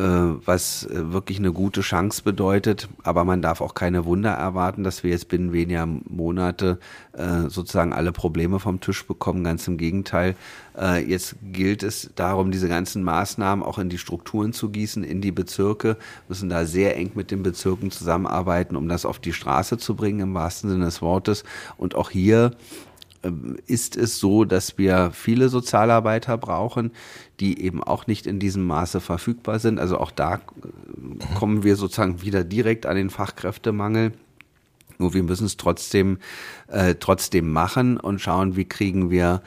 [0.00, 2.88] was äh, wirklich eine gute Chance bedeutet.
[3.02, 6.78] Aber man darf auch keine Wunder erwarten, dass wir jetzt binnen weniger Monate
[7.12, 9.44] äh, sozusagen alle Probleme vom Tisch bekommen.
[9.44, 10.34] Ganz im Gegenteil.
[11.04, 15.32] Jetzt gilt es darum, diese ganzen Maßnahmen auch in die Strukturen zu gießen, in die
[15.32, 15.96] Bezirke,
[16.28, 20.20] müssen da sehr eng mit den Bezirken zusammenarbeiten, um das auf die Straße zu bringen,
[20.20, 21.42] im wahrsten Sinne des Wortes.
[21.78, 22.52] Und auch hier
[23.66, 26.92] ist es so, dass wir viele Sozialarbeiter brauchen,
[27.40, 29.78] die eben auch nicht in diesem Maße verfügbar sind.
[29.78, 30.38] Also auch da äh,
[31.34, 34.12] kommen wir sozusagen wieder direkt an den Fachkräftemangel.
[34.98, 36.18] Nur wir müssen es trotzdem,
[36.68, 39.42] äh, trotzdem machen und schauen, wie kriegen wir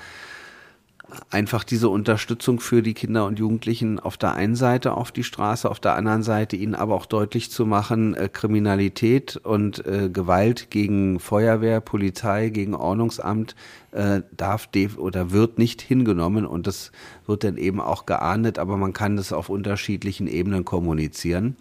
[1.30, 5.70] einfach diese Unterstützung für die Kinder und Jugendlichen auf der einen Seite auf die Straße,
[5.70, 10.70] auf der anderen Seite ihnen aber auch deutlich zu machen, äh, Kriminalität und äh, Gewalt
[10.70, 13.55] gegen Feuerwehr, Polizei, gegen Ordnungsamt
[13.91, 16.91] äh, darf oder wird nicht hingenommen und das
[17.26, 21.55] wird dann eben auch geahndet, aber man kann das auf unterschiedlichen Ebenen kommunizieren.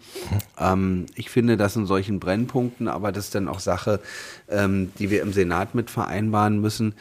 [0.59, 3.99] Ähm, ich finde das in solchen Brennpunkten, aber das ist dann auch Sache,
[4.47, 6.93] ähm, die wir im Senat mit vereinbaren müssen,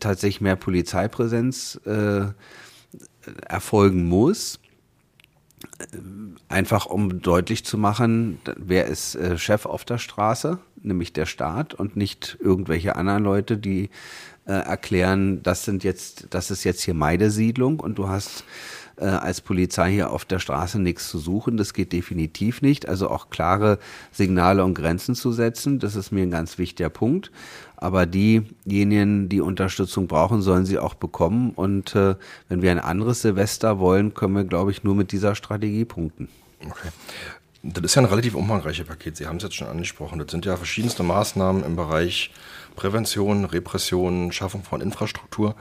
[0.00, 2.26] tatsächlich mehr Polizeipräsenz äh,
[3.46, 4.58] erfolgen muss
[6.48, 11.74] einfach um deutlich zu machen, wer ist äh, Chef auf der Straße, nämlich der Staat
[11.74, 13.90] und nicht irgendwelche anderen Leute, die
[14.46, 18.44] äh, erklären, das sind jetzt, das ist jetzt hier meine Siedlung und du hast
[18.96, 21.56] äh, als Polizei hier auf der Straße nichts zu suchen.
[21.56, 22.88] Das geht definitiv nicht.
[22.88, 23.78] Also auch klare
[24.12, 27.30] Signale und Grenzen zu setzen, das ist mir ein ganz wichtiger Punkt.
[27.76, 31.50] Aber diejenigen, die Unterstützung brauchen, sollen sie auch bekommen.
[31.50, 32.14] Und äh,
[32.48, 36.28] wenn wir ein anderes Silvester wollen, können wir, glaube ich, nur mit dieser Strategie punkten.
[36.64, 36.88] Okay.
[37.62, 39.16] Das ist ja ein relativ umfangreiches Paket.
[39.16, 40.18] Sie haben es jetzt schon angesprochen.
[40.18, 42.30] Das sind ja verschiedenste Maßnahmen im Bereich
[42.76, 45.54] Prävention, Repression, Schaffung von Infrastruktur.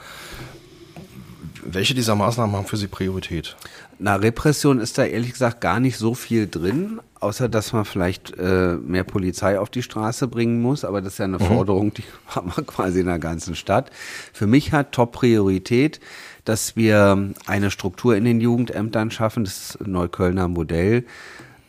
[1.66, 3.56] Welche dieser Maßnahmen haben für Sie Priorität?
[4.00, 8.38] Na, Repression ist da ehrlich gesagt gar nicht so viel drin, außer dass man vielleicht
[8.38, 10.84] äh, mehr Polizei auf die Straße bringen muss.
[10.84, 11.46] Aber das ist ja eine mhm.
[11.46, 13.92] Forderung, die haben wir quasi in der ganzen Stadt.
[14.34, 16.00] Für mich hat Top-Priorität,
[16.46, 21.06] dass wir eine Struktur in den Jugendämtern schaffen, das Neuköllner Modell,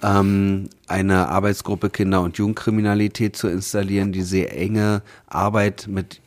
[0.02, 6.20] ähm, eine Arbeitsgruppe Kinder- und Jugendkriminalität zu installieren, die sehr enge Arbeit mit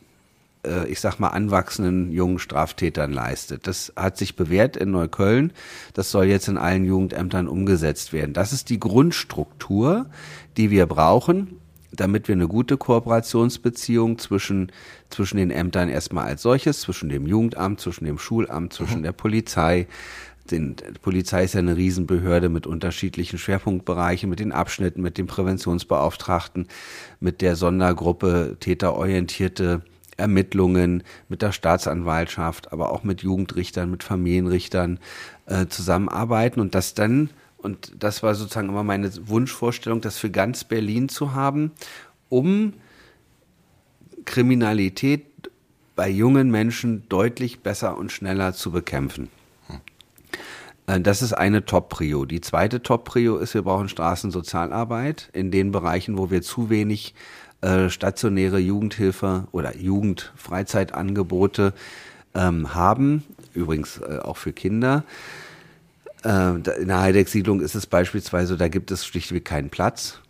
[0.88, 3.66] ich sag mal, anwachsenden jungen Straftätern leistet.
[3.66, 5.52] Das hat sich bewährt in Neukölln.
[5.94, 8.32] Das soll jetzt in allen Jugendämtern umgesetzt werden.
[8.32, 10.06] Das ist die Grundstruktur,
[10.56, 11.58] die wir brauchen,
[11.92, 14.72] damit wir eine gute Kooperationsbeziehung zwischen,
[15.10, 19.04] zwischen den Ämtern erstmal als solches, zwischen dem Jugendamt, zwischen dem Schulamt, zwischen mhm.
[19.04, 19.86] der Polizei,
[20.50, 25.26] den, die Polizei ist ja eine Riesenbehörde mit unterschiedlichen Schwerpunktbereichen, mit den Abschnitten, mit dem
[25.26, 26.68] Präventionsbeauftragten,
[27.20, 29.82] mit der Sondergruppe täterorientierte
[30.18, 34.98] Ermittlungen, mit der Staatsanwaltschaft, aber auch mit Jugendrichtern, mit Familienrichtern
[35.46, 40.64] äh, zusammenarbeiten und das dann, und das war sozusagen immer meine Wunschvorstellung, das für ganz
[40.64, 41.72] Berlin zu haben,
[42.28, 42.74] um
[44.24, 45.24] Kriminalität
[45.96, 49.28] bei jungen Menschen deutlich besser und schneller zu bekämpfen.
[50.88, 52.24] Äh, das ist eine Top-Prio.
[52.24, 57.14] Die zweite Top-Prio ist, wir brauchen Straßensozialarbeit in den Bereichen, wo wir zu wenig
[57.60, 61.72] äh, stationäre Jugendhilfe oder Jugendfreizeitangebote
[62.34, 63.24] ähm, haben.
[63.54, 65.04] Übrigens äh, auch für Kinder.
[66.24, 70.20] Äh, in der Heideck-Siedlung ist es beispielsweise, da gibt es schlichtweg keinen Platz.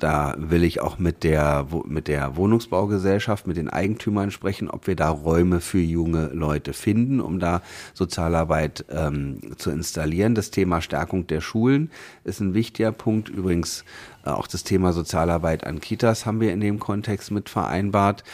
[0.00, 4.96] Da will ich auch mit der, mit der Wohnungsbaugesellschaft, mit den Eigentümern sprechen, ob wir
[4.96, 7.60] da Räume für junge Leute finden, um da
[7.92, 10.34] Sozialarbeit ähm, zu installieren.
[10.34, 11.90] Das Thema Stärkung der Schulen
[12.24, 13.28] ist ein wichtiger Punkt.
[13.28, 13.84] Übrigens
[14.24, 18.24] äh, auch das Thema Sozialarbeit an Kitas haben wir in dem Kontext mit vereinbart.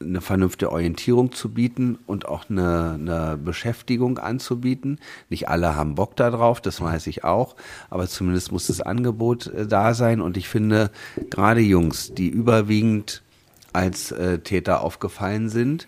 [0.00, 4.98] eine vernünftige Orientierung zu bieten und auch eine, eine Beschäftigung anzubieten.
[5.28, 7.54] Nicht alle haben Bock darauf, das weiß ich auch,
[7.90, 10.20] aber zumindest muss das Angebot äh, da sein.
[10.20, 10.90] Und ich finde,
[11.28, 13.22] gerade Jungs, die überwiegend
[13.72, 15.86] als äh, Täter aufgefallen sind,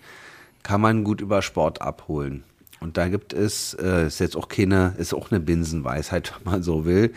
[0.62, 2.44] kann man gut über Sport abholen.
[2.82, 6.62] Und da gibt es, äh, ist jetzt auch keine, ist auch eine Binsenweisheit, wenn man
[6.62, 7.12] so will.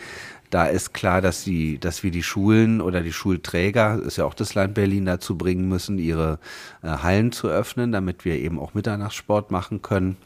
[0.50, 4.34] Da ist klar, dass die, dass wir die Schulen oder die Schulträger, ist ja auch
[4.34, 6.38] das Land Berlin dazu bringen müssen, ihre
[6.82, 10.16] äh, Hallen zu öffnen, damit wir eben auch Mitternachtssport machen können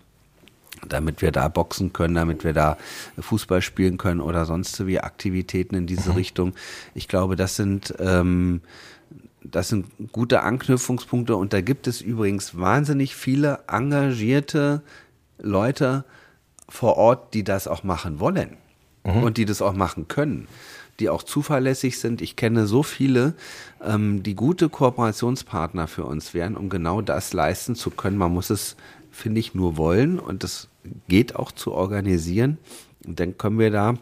[0.88, 2.78] damit wir da boxen können, damit wir da
[3.18, 6.16] Fußball spielen können oder sonst wie Aktivitäten in diese mhm.
[6.16, 6.55] Richtung.
[6.95, 8.62] Ich glaube, das sind ähm,
[9.43, 14.82] das sind gute Anknüpfungspunkte und da gibt es übrigens wahnsinnig viele engagierte
[15.43, 16.05] Leute
[16.68, 18.57] vor Ort, die das auch machen wollen
[19.05, 19.22] mhm.
[19.22, 20.49] und die das auch machen können,
[20.99, 22.20] die auch zuverlässig sind.
[22.20, 23.34] Ich kenne so viele,
[23.82, 28.18] ähm, die gute Kooperationspartner für uns wären, um genau das leisten zu können.
[28.18, 28.76] Man muss es,
[29.11, 30.68] finde ich, nur wollen und das
[31.09, 32.59] geht auch zu organisieren.
[33.07, 33.95] Und dann können wir da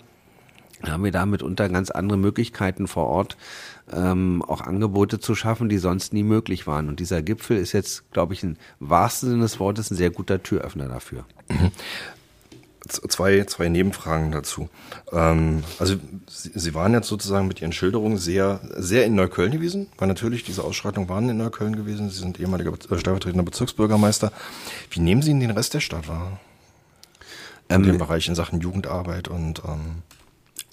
[0.87, 3.37] haben wir da mitunter ganz andere Möglichkeiten vor Ort,
[3.93, 6.89] ähm, auch Angebote zu schaffen, die sonst nie möglich waren.
[6.89, 10.43] Und dieser Gipfel ist jetzt, glaube ich, im wahrsten Sinne des Wortes ein sehr guter
[10.43, 11.24] Türöffner dafür.
[11.49, 11.70] Mhm.
[12.87, 14.70] Zwei, zwei Nebenfragen dazu.
[15.12, 15.97] Ähm, also
[16.29, 20.45] Sie, Sie waren jetzt sozusagen mit Ihren Schilderungen sehr, sehr in Neukölln gewesen, weil natürlich
[20.45, 22.09] diese Ausschreitungen waren in Neukölln gewesen.
[22.09, 24.33] Sie sind ehemaliger äh, stellvertretender Bezirksbürgermeister.
[24.91, 26.41] Wie nehmen Sie in den Rest der Stadt wahr?
[27.68, 30.03] In ähm, dem Bereich in Sachen Jugendarbeit und ähm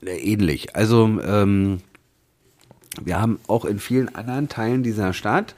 [0.07, 0.75] ähnlich.
[0.75, 1.81] Also ähm,
[3.01, 5.55] wir haben auch in vielen anderen Teilen dieser Stadt,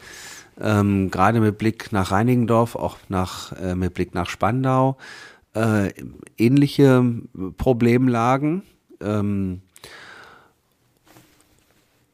[0.60, 4.98] ähm, gerade mit Blick nach Reinigendorf, auch nach, äh, mit Blick nach Spandau,
[5.54, 5.92] äh,
[6.38, 7.04] ähnliche
[7.58, 8.64] Problemlagen.
[9.02, 9.62] Ähm,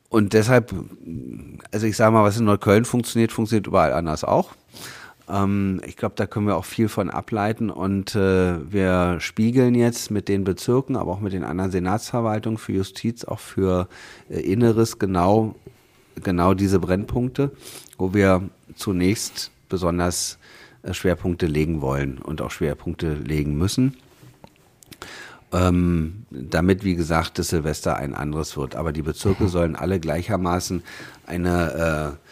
[0.09, 0.73] und deshalb,
[1.71, 4.51] also ich sage mal, was in Neukölln funktioniert, funktioniert überall anders auch.
[5.29, 10.11] Ähm, ich glaube, da können wir auch viel von ableiten und äh, wir spiegeln jetzt
[10.11, 13.87] mit den Bezirken, aber auch mit den anderen Senatsverwaltungen für Justiz, auch für
[14.29, 15.55] äh, Inneres genau,
[16.21, 17.51] genau diese Brennpunkte,
[17.97, 20.37] wo wir zunächst besonders
[20.83, 23.97] äh, Schwerpunkte legen wollen und auch Schwerpunkte legen müssen.
[25.53, 28.75] Ähm, damit, wie gesagt, das Silvester ein anderes wird.
[28.75, 29.49] Aber die Bezirke mhm.
[29.49, 30.81] sollen alle gleichermaßen
[31.27, 32.22] eine äh,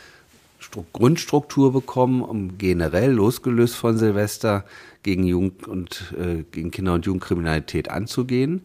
[0.93, 4.65] Grundstruktur bekommen, um generell losgelöst von Silvester
[5.03, 8.61] gegen Jugend und äh, gegen Kinder- und Jugendkriminalität anzugehen.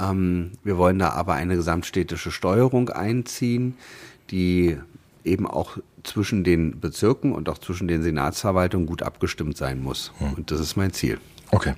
[0.00, 3.74] Ähm, wir wollen da aber eine gesamtstädtische Steuerung einziehen,
[4.30, 4.78] die
[5.24, 10.12] eben auch zwischen den Bezirken und auch zwischen den Senatsverwaltungen gut abgestimmt sein muss.
[10.18, 10.34] Hm.
[10.34, 11.18] Und das ist mein Ziel.
[11.50, 11.74] Okay.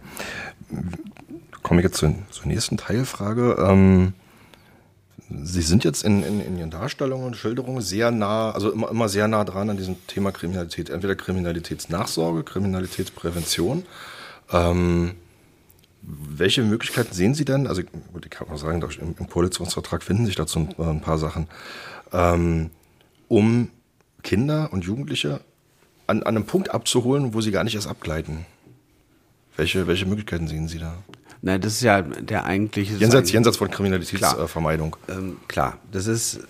[1.62, 3.56] Komme ich jetzt zur, zur nächsten Teilfrage.
[3.58, 4.14] Ähm
[5.42, 9.08] Sie sind jetzt in, in, in Ihren Darstellungen und Schilderungen sehr nah, also immer, immer
[9.08, 10.90] sehr nah dran an diesem Thema Kriminalität.
[10.90, 13.84] Entweder Kriminalitätsnachsorge, Kriminalitätsprävention.
[14.52, 15.14] Ähm,
[16.02, 17.66] welche Möglichkeiten sehen Sie denn?
[17.66, 21.48] Also ich kann auch sagen, im, Koalitionsvertrag finden sich dazu ein, ein paar Sachen,
[22.12, 22.70] ähm,
[23.28, 23.70] um
[24.22, 25.40] Kinder und Jugendliche
[26.06, 28.44] an, an einem Punkt abzuholen, wo sie gar nicht erst abgleiten.
[29.56, 30.96] Welche, welche Möglichkeiten sehen Sie da?
[31.44, 32.94] Nein, das ist ja der eigentliche.
[32.94, 34.96] Jenseits, jenseits von Kriminalitätsvermeidung.
[35.04, 36.40] Klar, ähm, klar, das ist,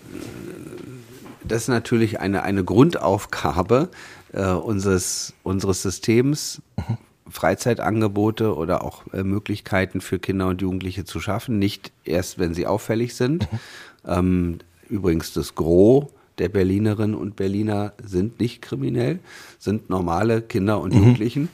[1.43, 3.89] das ist natürlich eine, eine Grundaufgabe
[4.33, 6.97] äh, unseres, unseres Systems, mhm.
[7.29, 11.59] Freizeitangebote oder auch äh, Möglichkeiten für Kinder und Jugendliche zu schaffen.
[11.59, 13.51] Nicht erst, wenn sie auffällig sind.
[13.51, 13.59] Mhm.
[14.07, 16.07] Ähm, übrigens das Gros
[16.39, 19.19] der Berlinerinnen und Berliner sind nicht kriminell,
[19.59, 20.99] sind normale Kinder und mhm.
[20.99, 21.49] Jugendlichen.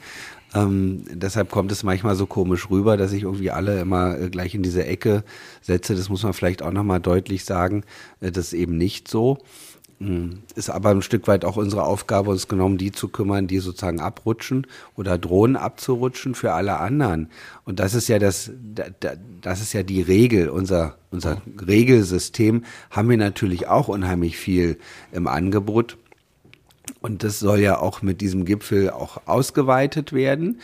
[0.53, 4.53] Ähm, deshalb kommt es manchmal so komisch rüber, dass ich irgendwie alle immer äh, gleich
[4.53, 5.23] in diese Ecke
[5.61, 5.95] setze.
[5.95, 7.83] Das muss man vielleicht auch nochmal deutlich sagen.
[8.19, 9.37] Äh, das ist eben nicht so.
[10.01, 13.59] Ähm, ist aber ein Stück weit auch unsere Aufgabe, uns genommen, die zu kümmern, die
[13.59, 17.29] sozusagen abrutschen oder drohen abzurutschen für alle anderen.
[17.63, 18.51] Und das ist ja das,
[19.41, 24.77] das ist ja die Regel, unser, unser Regelsystem haben wir natürlich auch unheimlich viel
[25.11, 25.97] im Angebot.
[27.01, 30.61] Und das soll ja auch mit diesem Gipfel auch ausgeweitet werden.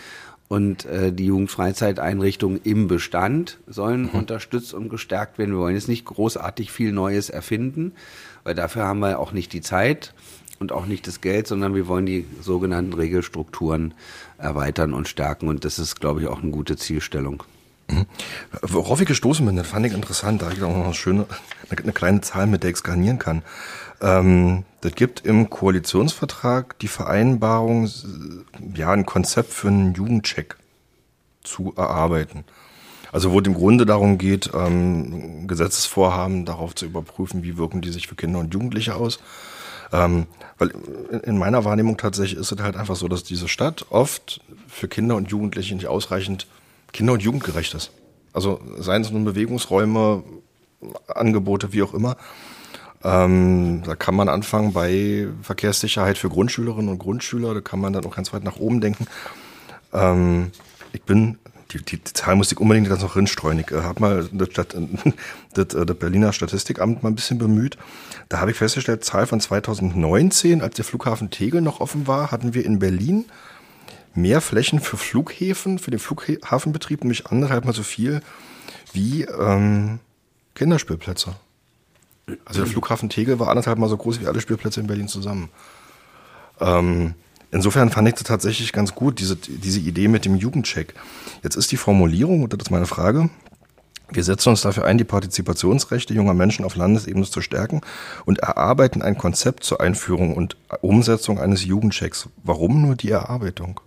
[0.47, 4.19] Und äh, die Jugendfreizeiteinrichtungen im Bestand sollen mhm.
[4.19, 5.51] unterstützt und gestärkt werden.
[5.51, 7.91] Wir wollen jetzt nicht großartig viel Neues erfinden,
[8.45, 10.13] weil dafür haben wir auch nicht die Zeit
[10.59, 13.93] und auch nicht das Geld, sondern wir wollen die sogenannten Regelstrukturen
[14.37, 15.49] erweitern und stärken.
[15.49, 17.43] Und das ist, glaube ich, auch eine gute Zielstellung.
[17.89, 18.05] Mhm.
[18.61, 21.25] Worauf ich gestoßen bin, das fand ich interessant, da habe ich auch noch eine schöne,
[21.69, 23.43] eine kleine Zahl, mit der ich skanieren kann.
[24.01, 27.89] Ähm, das gibt im Koalitionsvertrag die Vereinbarung,
[28.75, 30.55] ja, ein Konzept für einen Jugendcheck
[31.43, 32.43] zu erarbeiten.
[33.11, 37.91] Also wo es im Grunde darum geht, ähm, Gesetzesvorhaben darauf zu überprüfen, wie wirken die
[37.91, 39.19] sich für Kinder und Jugendliche aus.
[39.93, 40.73] Ähm, weil
[41.23, 45.15] in meiner Wahrnehmung tatsächlich ist es halt einfach so, dass diese Stadt oft für Kinder
[45.15, 46.47] und Jugendliche nicht ausreichend
[46.91, 47.91] kinder- und jugendgerecht ist.
[48.33, 50.23] Also seien es nun Bewegungsräume,
[51.07, 52.17] Angebote, wie auch immer.
[53.03, 57.53] Ähm, da kann man anfangen bei Verkehrssicherheit für Grundschülerinnen und Grundschüler.
[57.53, 59.07] Da kann man dann auch ganz weit nach oben denken.
[59.93, 60.51] Ähm,
[60.93, 61.37] ich bin,
[61.71, 63.59] die, die, die Zahl muss ich unbedingt ganz noch rinstreuen.
[63.59, 64.49] Ich äh, habe mal das,
[65.53, 67.77] das, äh, das Berliner Statistikamt mal ein bisschen bemüht.
[68.29, 72.53] Da habe ich festgestellt, Zahl von 2019, als der Flughafen Tegel noch offen war, hatten
[72.53, 73.25] wir in Berlin
[74.15, 78.21] mehr Flächen für Flughäfen, für den Flughafenbetrieb, nämlich anderthalb mal so viel
[78.91, 79.99] wie ähm,
[80.55, 81.35] Kinderspielplätze.
[82.45, 85.49] Also der Flughafen Tegel war anderthalb mal so groß wie alle Spielplätze in Berlin zusammen.
[86.59, 87.15] Ähm,
[87.51, 90.93] Insofern fand ich das tatsächlich ganz gut, diese, diese Idee mit dem Jugendcheck.
[91.43, 93.29] Jetzt ist die Formulierung, und das ist meine Frage,
[94.09, 97.81] wir setzen uns dafür ein, die Partizipationsrechte junger Menschen auf Landesebene zu stärken
[98.25, 102.29] und erarbeiten ein Konzept zur Einführung und Umsetzung eines Jugendchecks.
[102.43, 103.79] Warum nur die Erarbeitung?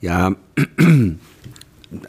[0.00, 0.32] Ja,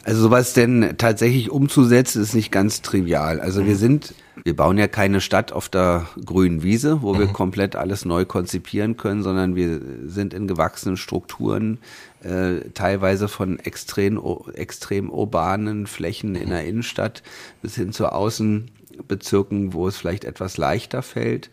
[0.04, 3.40] also sowas denn tatsächlich umzusetzen, ist nicht ganz trivial.
[3.40, 4.14] Also wir sind,
[4.44, 7.32] wir bauen ja keine Stadt auf der grünen Wiese, wo wir mhm.
[7.32, 11.78] komplett alles neu konzipieren können, sondern wir sind in gewachsenen Strukturen,
[12.22, 14.20] äh, teilweise von extrem,
[14.54, 17.22] extrem urbanen Flächen in der Innenstadt
[17.62, 21.50] bis hin zu Außenbezirken, wo es vielleicht etwas leichter fällt.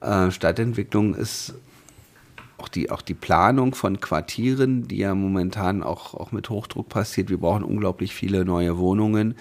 [0.00, 1.54] Äh, Stadtentwicklung ist
[2.58, 7.30] auch die, auch die Planung von Quartieren, die ja momentan auch, auch mit Hochdruck passiert.
[7.30, 9.34] Wir brauchen unglaublich viele neue Wohnungen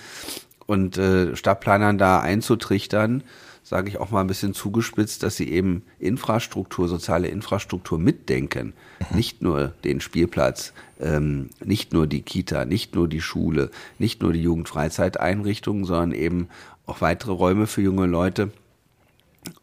[0.66, 3.24] und äh, Stadtplanern da einzutrichtern,
[3.64, 8.74] sage ich auch mal ein bisschen zugespitzt, dass sie eben Infrastruktur, soziale Infrastruktur mitdenken.
[9.10, 9.18] Mhm.
[9.18, 14.32] Nicht nur den Spielplatz, ähm, nicht nur die Kita, nicht nur die Schule, nicht nur
[14.32, 16.48] die Jugendfreizeiteinrichtungen, sondern eben
[16.86, 18.52] auch weitere Räume für junge Leute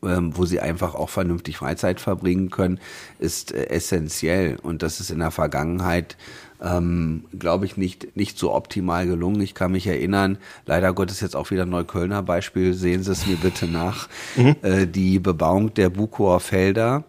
[0.00, 2.78] wo sie einfach auch vernünftig Freizeit verbringen können,
[3.18, 4.56] ist äh, essentiell.
[4.62, 6.16] Und das ist in der Vergangenheit,
[6.62, 9.40] ähm, glaube ich, nicht, nicht so optimal gelungen.
[9.40, 13.36] Ich kann mich erinnern, leider Gottes jetzt auch wieder Neuköllner Beispiel, sehen Sie es mir
[13.36, 14.56] bitte nach, mhm.
[14.62, 17.04] äh, die Bebauung der Bukower Felder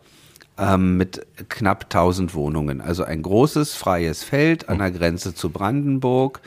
[0.57, 2.81] ähm, mit knapp 1000 Wohnungen.
[2.81, 6.41] Also ein großes freies Feld an der Grenze zu Brandenburg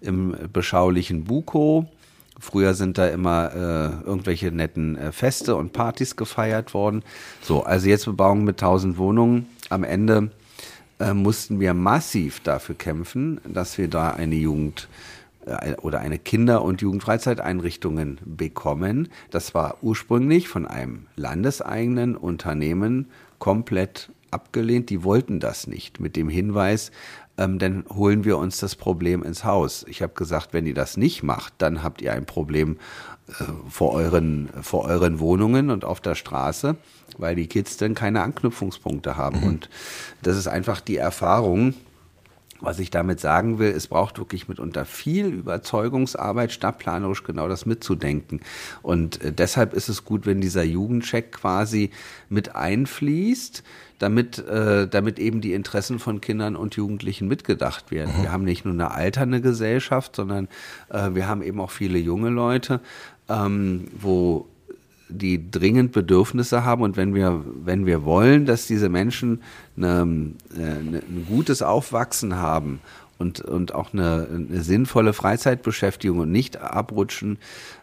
[0.00, 1.86] im beschaulichen Bukow
[2.40, 7.02] Früher sind da immer äh, irgendwelche netten äh, Feste und Partys gefeiert worden.
[7.42, 9.46] So, also jetzt Bebauung mit 1000 Wohnungen.
[9.68, 10.30] Am Ende
[10.98, 14.88] äh, mussten wir massiv dafür kämpfen, dass wir da eine Jugend
[15.46, 19.08] äh, oder eine Kinder- und Jugendfreizeiteinrichtungen bekommen.
[19.30, 24.90] Das war ursprünglich von einem landeseigenen Unternehmen komplett abgelehnt.
[24.90, 26.90] Die wollten das nicht mit dem Hinweis,
[27.38, 29.84] ähm, dann holen wir uns das Problem ins Haus.
[29.88, 32.78] Ich habe gesagt, wenn ihr das nicht macht, dann habt ihr ein Problem
[33.28, 36.76] äh, vor, euren, vor euren Wohnungen und auf der Straße,
[37.18, 39.40] weil die Kids dann keine Anknüpfungspunkte haben.
[39.40, 39.46] Mhm.
[39.46, 39.70] Und
[40.22, 41.74] das ist einfach die Erfahrung,
[42.60, 48.40] was ich damit sagen will, es braucht wirklich mitunter viel Überzeugungsarbeit, stadtplanerisch genau das mitzudenken.
[48.82, 51.90] Und äh, deshalb ist es gut, wenn dieser Jugendcheck quasi
[52.28, 53.62] mit einfließt,
[53.98, 58.12] damit, äh, damit eben die Interessen von Kindern und Jugendlichen mitgedacht werden.
[58.16, 58.22] Mhm.
[58.22, 60.48] Wir haben nicht nur eine alternde Gesellschaft, sondern
[60.88, 62.80] äh, wir haben eben auch viele junge Leute,
[63.28, 64.48] ähm, wo
[65.10, 69.42] die dringend Bedürfnisse haben und wenn wir, wenn wir wollen, dass diese Menschen
[69.76, 72.80] eine, äh, eine, ein gutes Aufwachsen haben
[73.18, 77.38] und, und auch eine, eine sinnvolle Freizeitbeschäftigung und nicht abrutschen,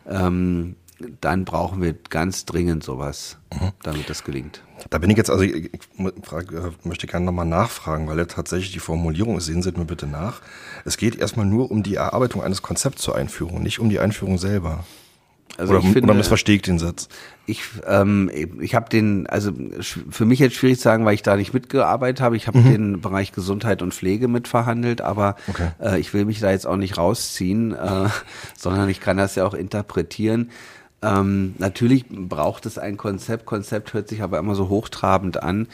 [0.07, 0.75] ähm,
[1.21, 3.71] dann brauchen wir ganz dringend sowas, mhm.
[3.83, 4.63] damit das gelingt.
[4.89, 5.81] Da bin ich jetzt, also ich, ich
[6.23, 9.85] frage, äh, möchte gerne nochmal nachfragen, weil ja tatsächlich die Formulierung ist, sehen Sie mir
[9.85, 10.41] bitte nach.
[10.85, 14.37] Es geht erstmal nur um die Erarbeitung eines Konzepts zur Einführung, nicht um die Einführung
[14.37, 14.85] selber.
[15.57, 17.09] Also oder, ich finde, oder missverstehe ich den Satz?
[17.45, 18.29] Ich, ähm,
[18.59, 22.21] ich habe den, also für mich jetzt schwierig zu sagen, weil ich da nicht mitgearbeitet
[22.21, 22.35] habe.
[22.35, 22.71] Ich habe mhm.
[22.71, 25.69] den Bereich Gesundheit und Pflege mitverhandelt, aber okay.
[25.81, 28.09] äh, ich will mich da jetzt auch nicht rausziehen, äh,
[28.57, 30.51] sondern ich kann das ja auch interpretieren.
[31.01, 33.45] Ähm, natürlich braucht es ein Konzept.
[33.45, 35.67] Konzept hört sich aber immer so hochtrabend an.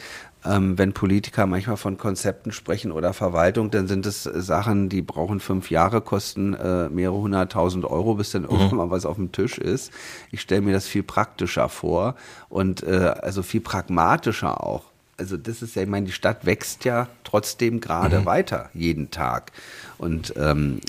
[0.46, 5.40] Ähm, wenn Politiker manchmal von Konzepten sprechen oder Verwaltung, dann sind es Sachen, die brauchen
[5.40, 8.50] fünf Jahre, kosten äh, mehrere hunderttausend Euro, bis dann mhm.
[8.50, 9.90] irgendwann mal was auf dem Tisch ist.
[10.30, 12.14] Ich stelle mir das viel praktischer vor
[12.50, 14.84] und äh, also viel pragmatischer auch.
[15.16, 18.26] Also das ist ja, ich meine, die Stadt wächst ja trotzdem gerade mhm.
[18.26, 19.52] weiter jeden Tag.
[19.96, 20.80] Und ähm,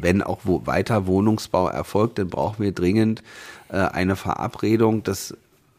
[0.00, 3.22] wenn auch wo weiter Wohnungsbau erfolgt, dann brauchen wir dringend
[3.68, 5.36] äh, eine Verabredung, dass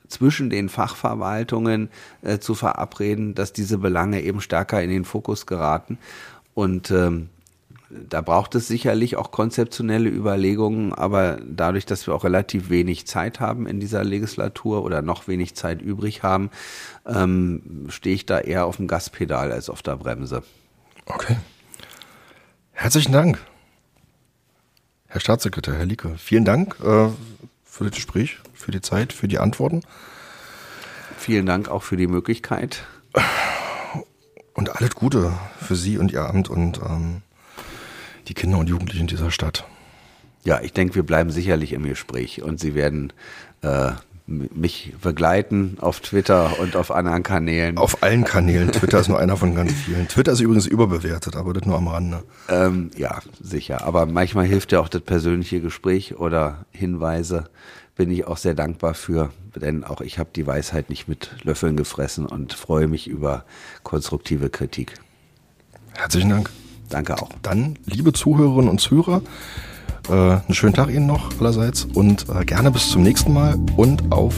[0.07, 1.89] zwischen den Fachverwaltungen
[2.21, 5.97] äh, zu verabreden, dass diese Belange eben stärker in den Fokus geraten.
[6.53, 7.29] Und ähm,
[7.89, 13.39] da braucht es sicherlich auch konzeptionelle Überlegungen, aber dadurch, dass wir auch relativ wenig Zeit
[13.39, 16.49] haben in dieser Legislatur oder noch wenig Zeit übrig haben,
[17.05, 20.43] ähm, stehe ich da eher auf dem Gaspedal als auf der Bremse.
[21.05, 21.37] Okay.
[22.73, 23.39] Herzlichen Dank,
[25.07, 26.15] Herr Staatssekretär, Herr Lieke.
[26.17, 27.09] Vielen Dank äh,
[27.63, 29.79] für das Gespräch, für die Zeit, für die Antworten.
[31.17, 32.85] Vielen Dank auch für die Möglichkeit.
[34.53, 37.21] Und alles Gute für Sie und Ihr Amt und ähm,
[38.27, 39.65] die Kinder und Jugendlichen dieser Stadt.
[40.43, 43.13] Ja, ich denke, wir bleiben sicherlich im Gespräch und Sie werden
[43.61, 43.91] äh,
[44.27, 47.77] mich begleiten auf Twitter und auf anderen Kanälen.
[47.77, 48.73] Auf allen Kanälen.
[48.73, 50.09] Twitter ist nur einer von ganz vielen.
[50.09, 52.23] Twitter ist übrigens überbewertet, aber das nur am Rande.
[52.49, 53.85] Ähm, ja, sicher.
[53.85, 57.49] Aber manchmal hilft ja auch das persönliche Gespräch oder Hinweise.
[57.97, 61.75] Bin ich auch sehr dankbar für, denn auch ich habe die Weisheit nicht mit Löffeln
[61.75, 63.43] gefressen und freue mich über
[63.83, 64.93] konstruktive Kritik.
[65.95, 66.51] Herzlichen Dank.
[66.89, 67.29] Danke auch.
[67.41, 69.21] Dann, liebe Zuhörerinnen und Zuhörer,
[70.09, 74.11] äh, einen schönen Tag Ihnen noch allerseits und äh, gerne bis zum nächsten Mal und
[74.11, 74.35] auf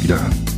[0.00, 0.57] Wiederhören.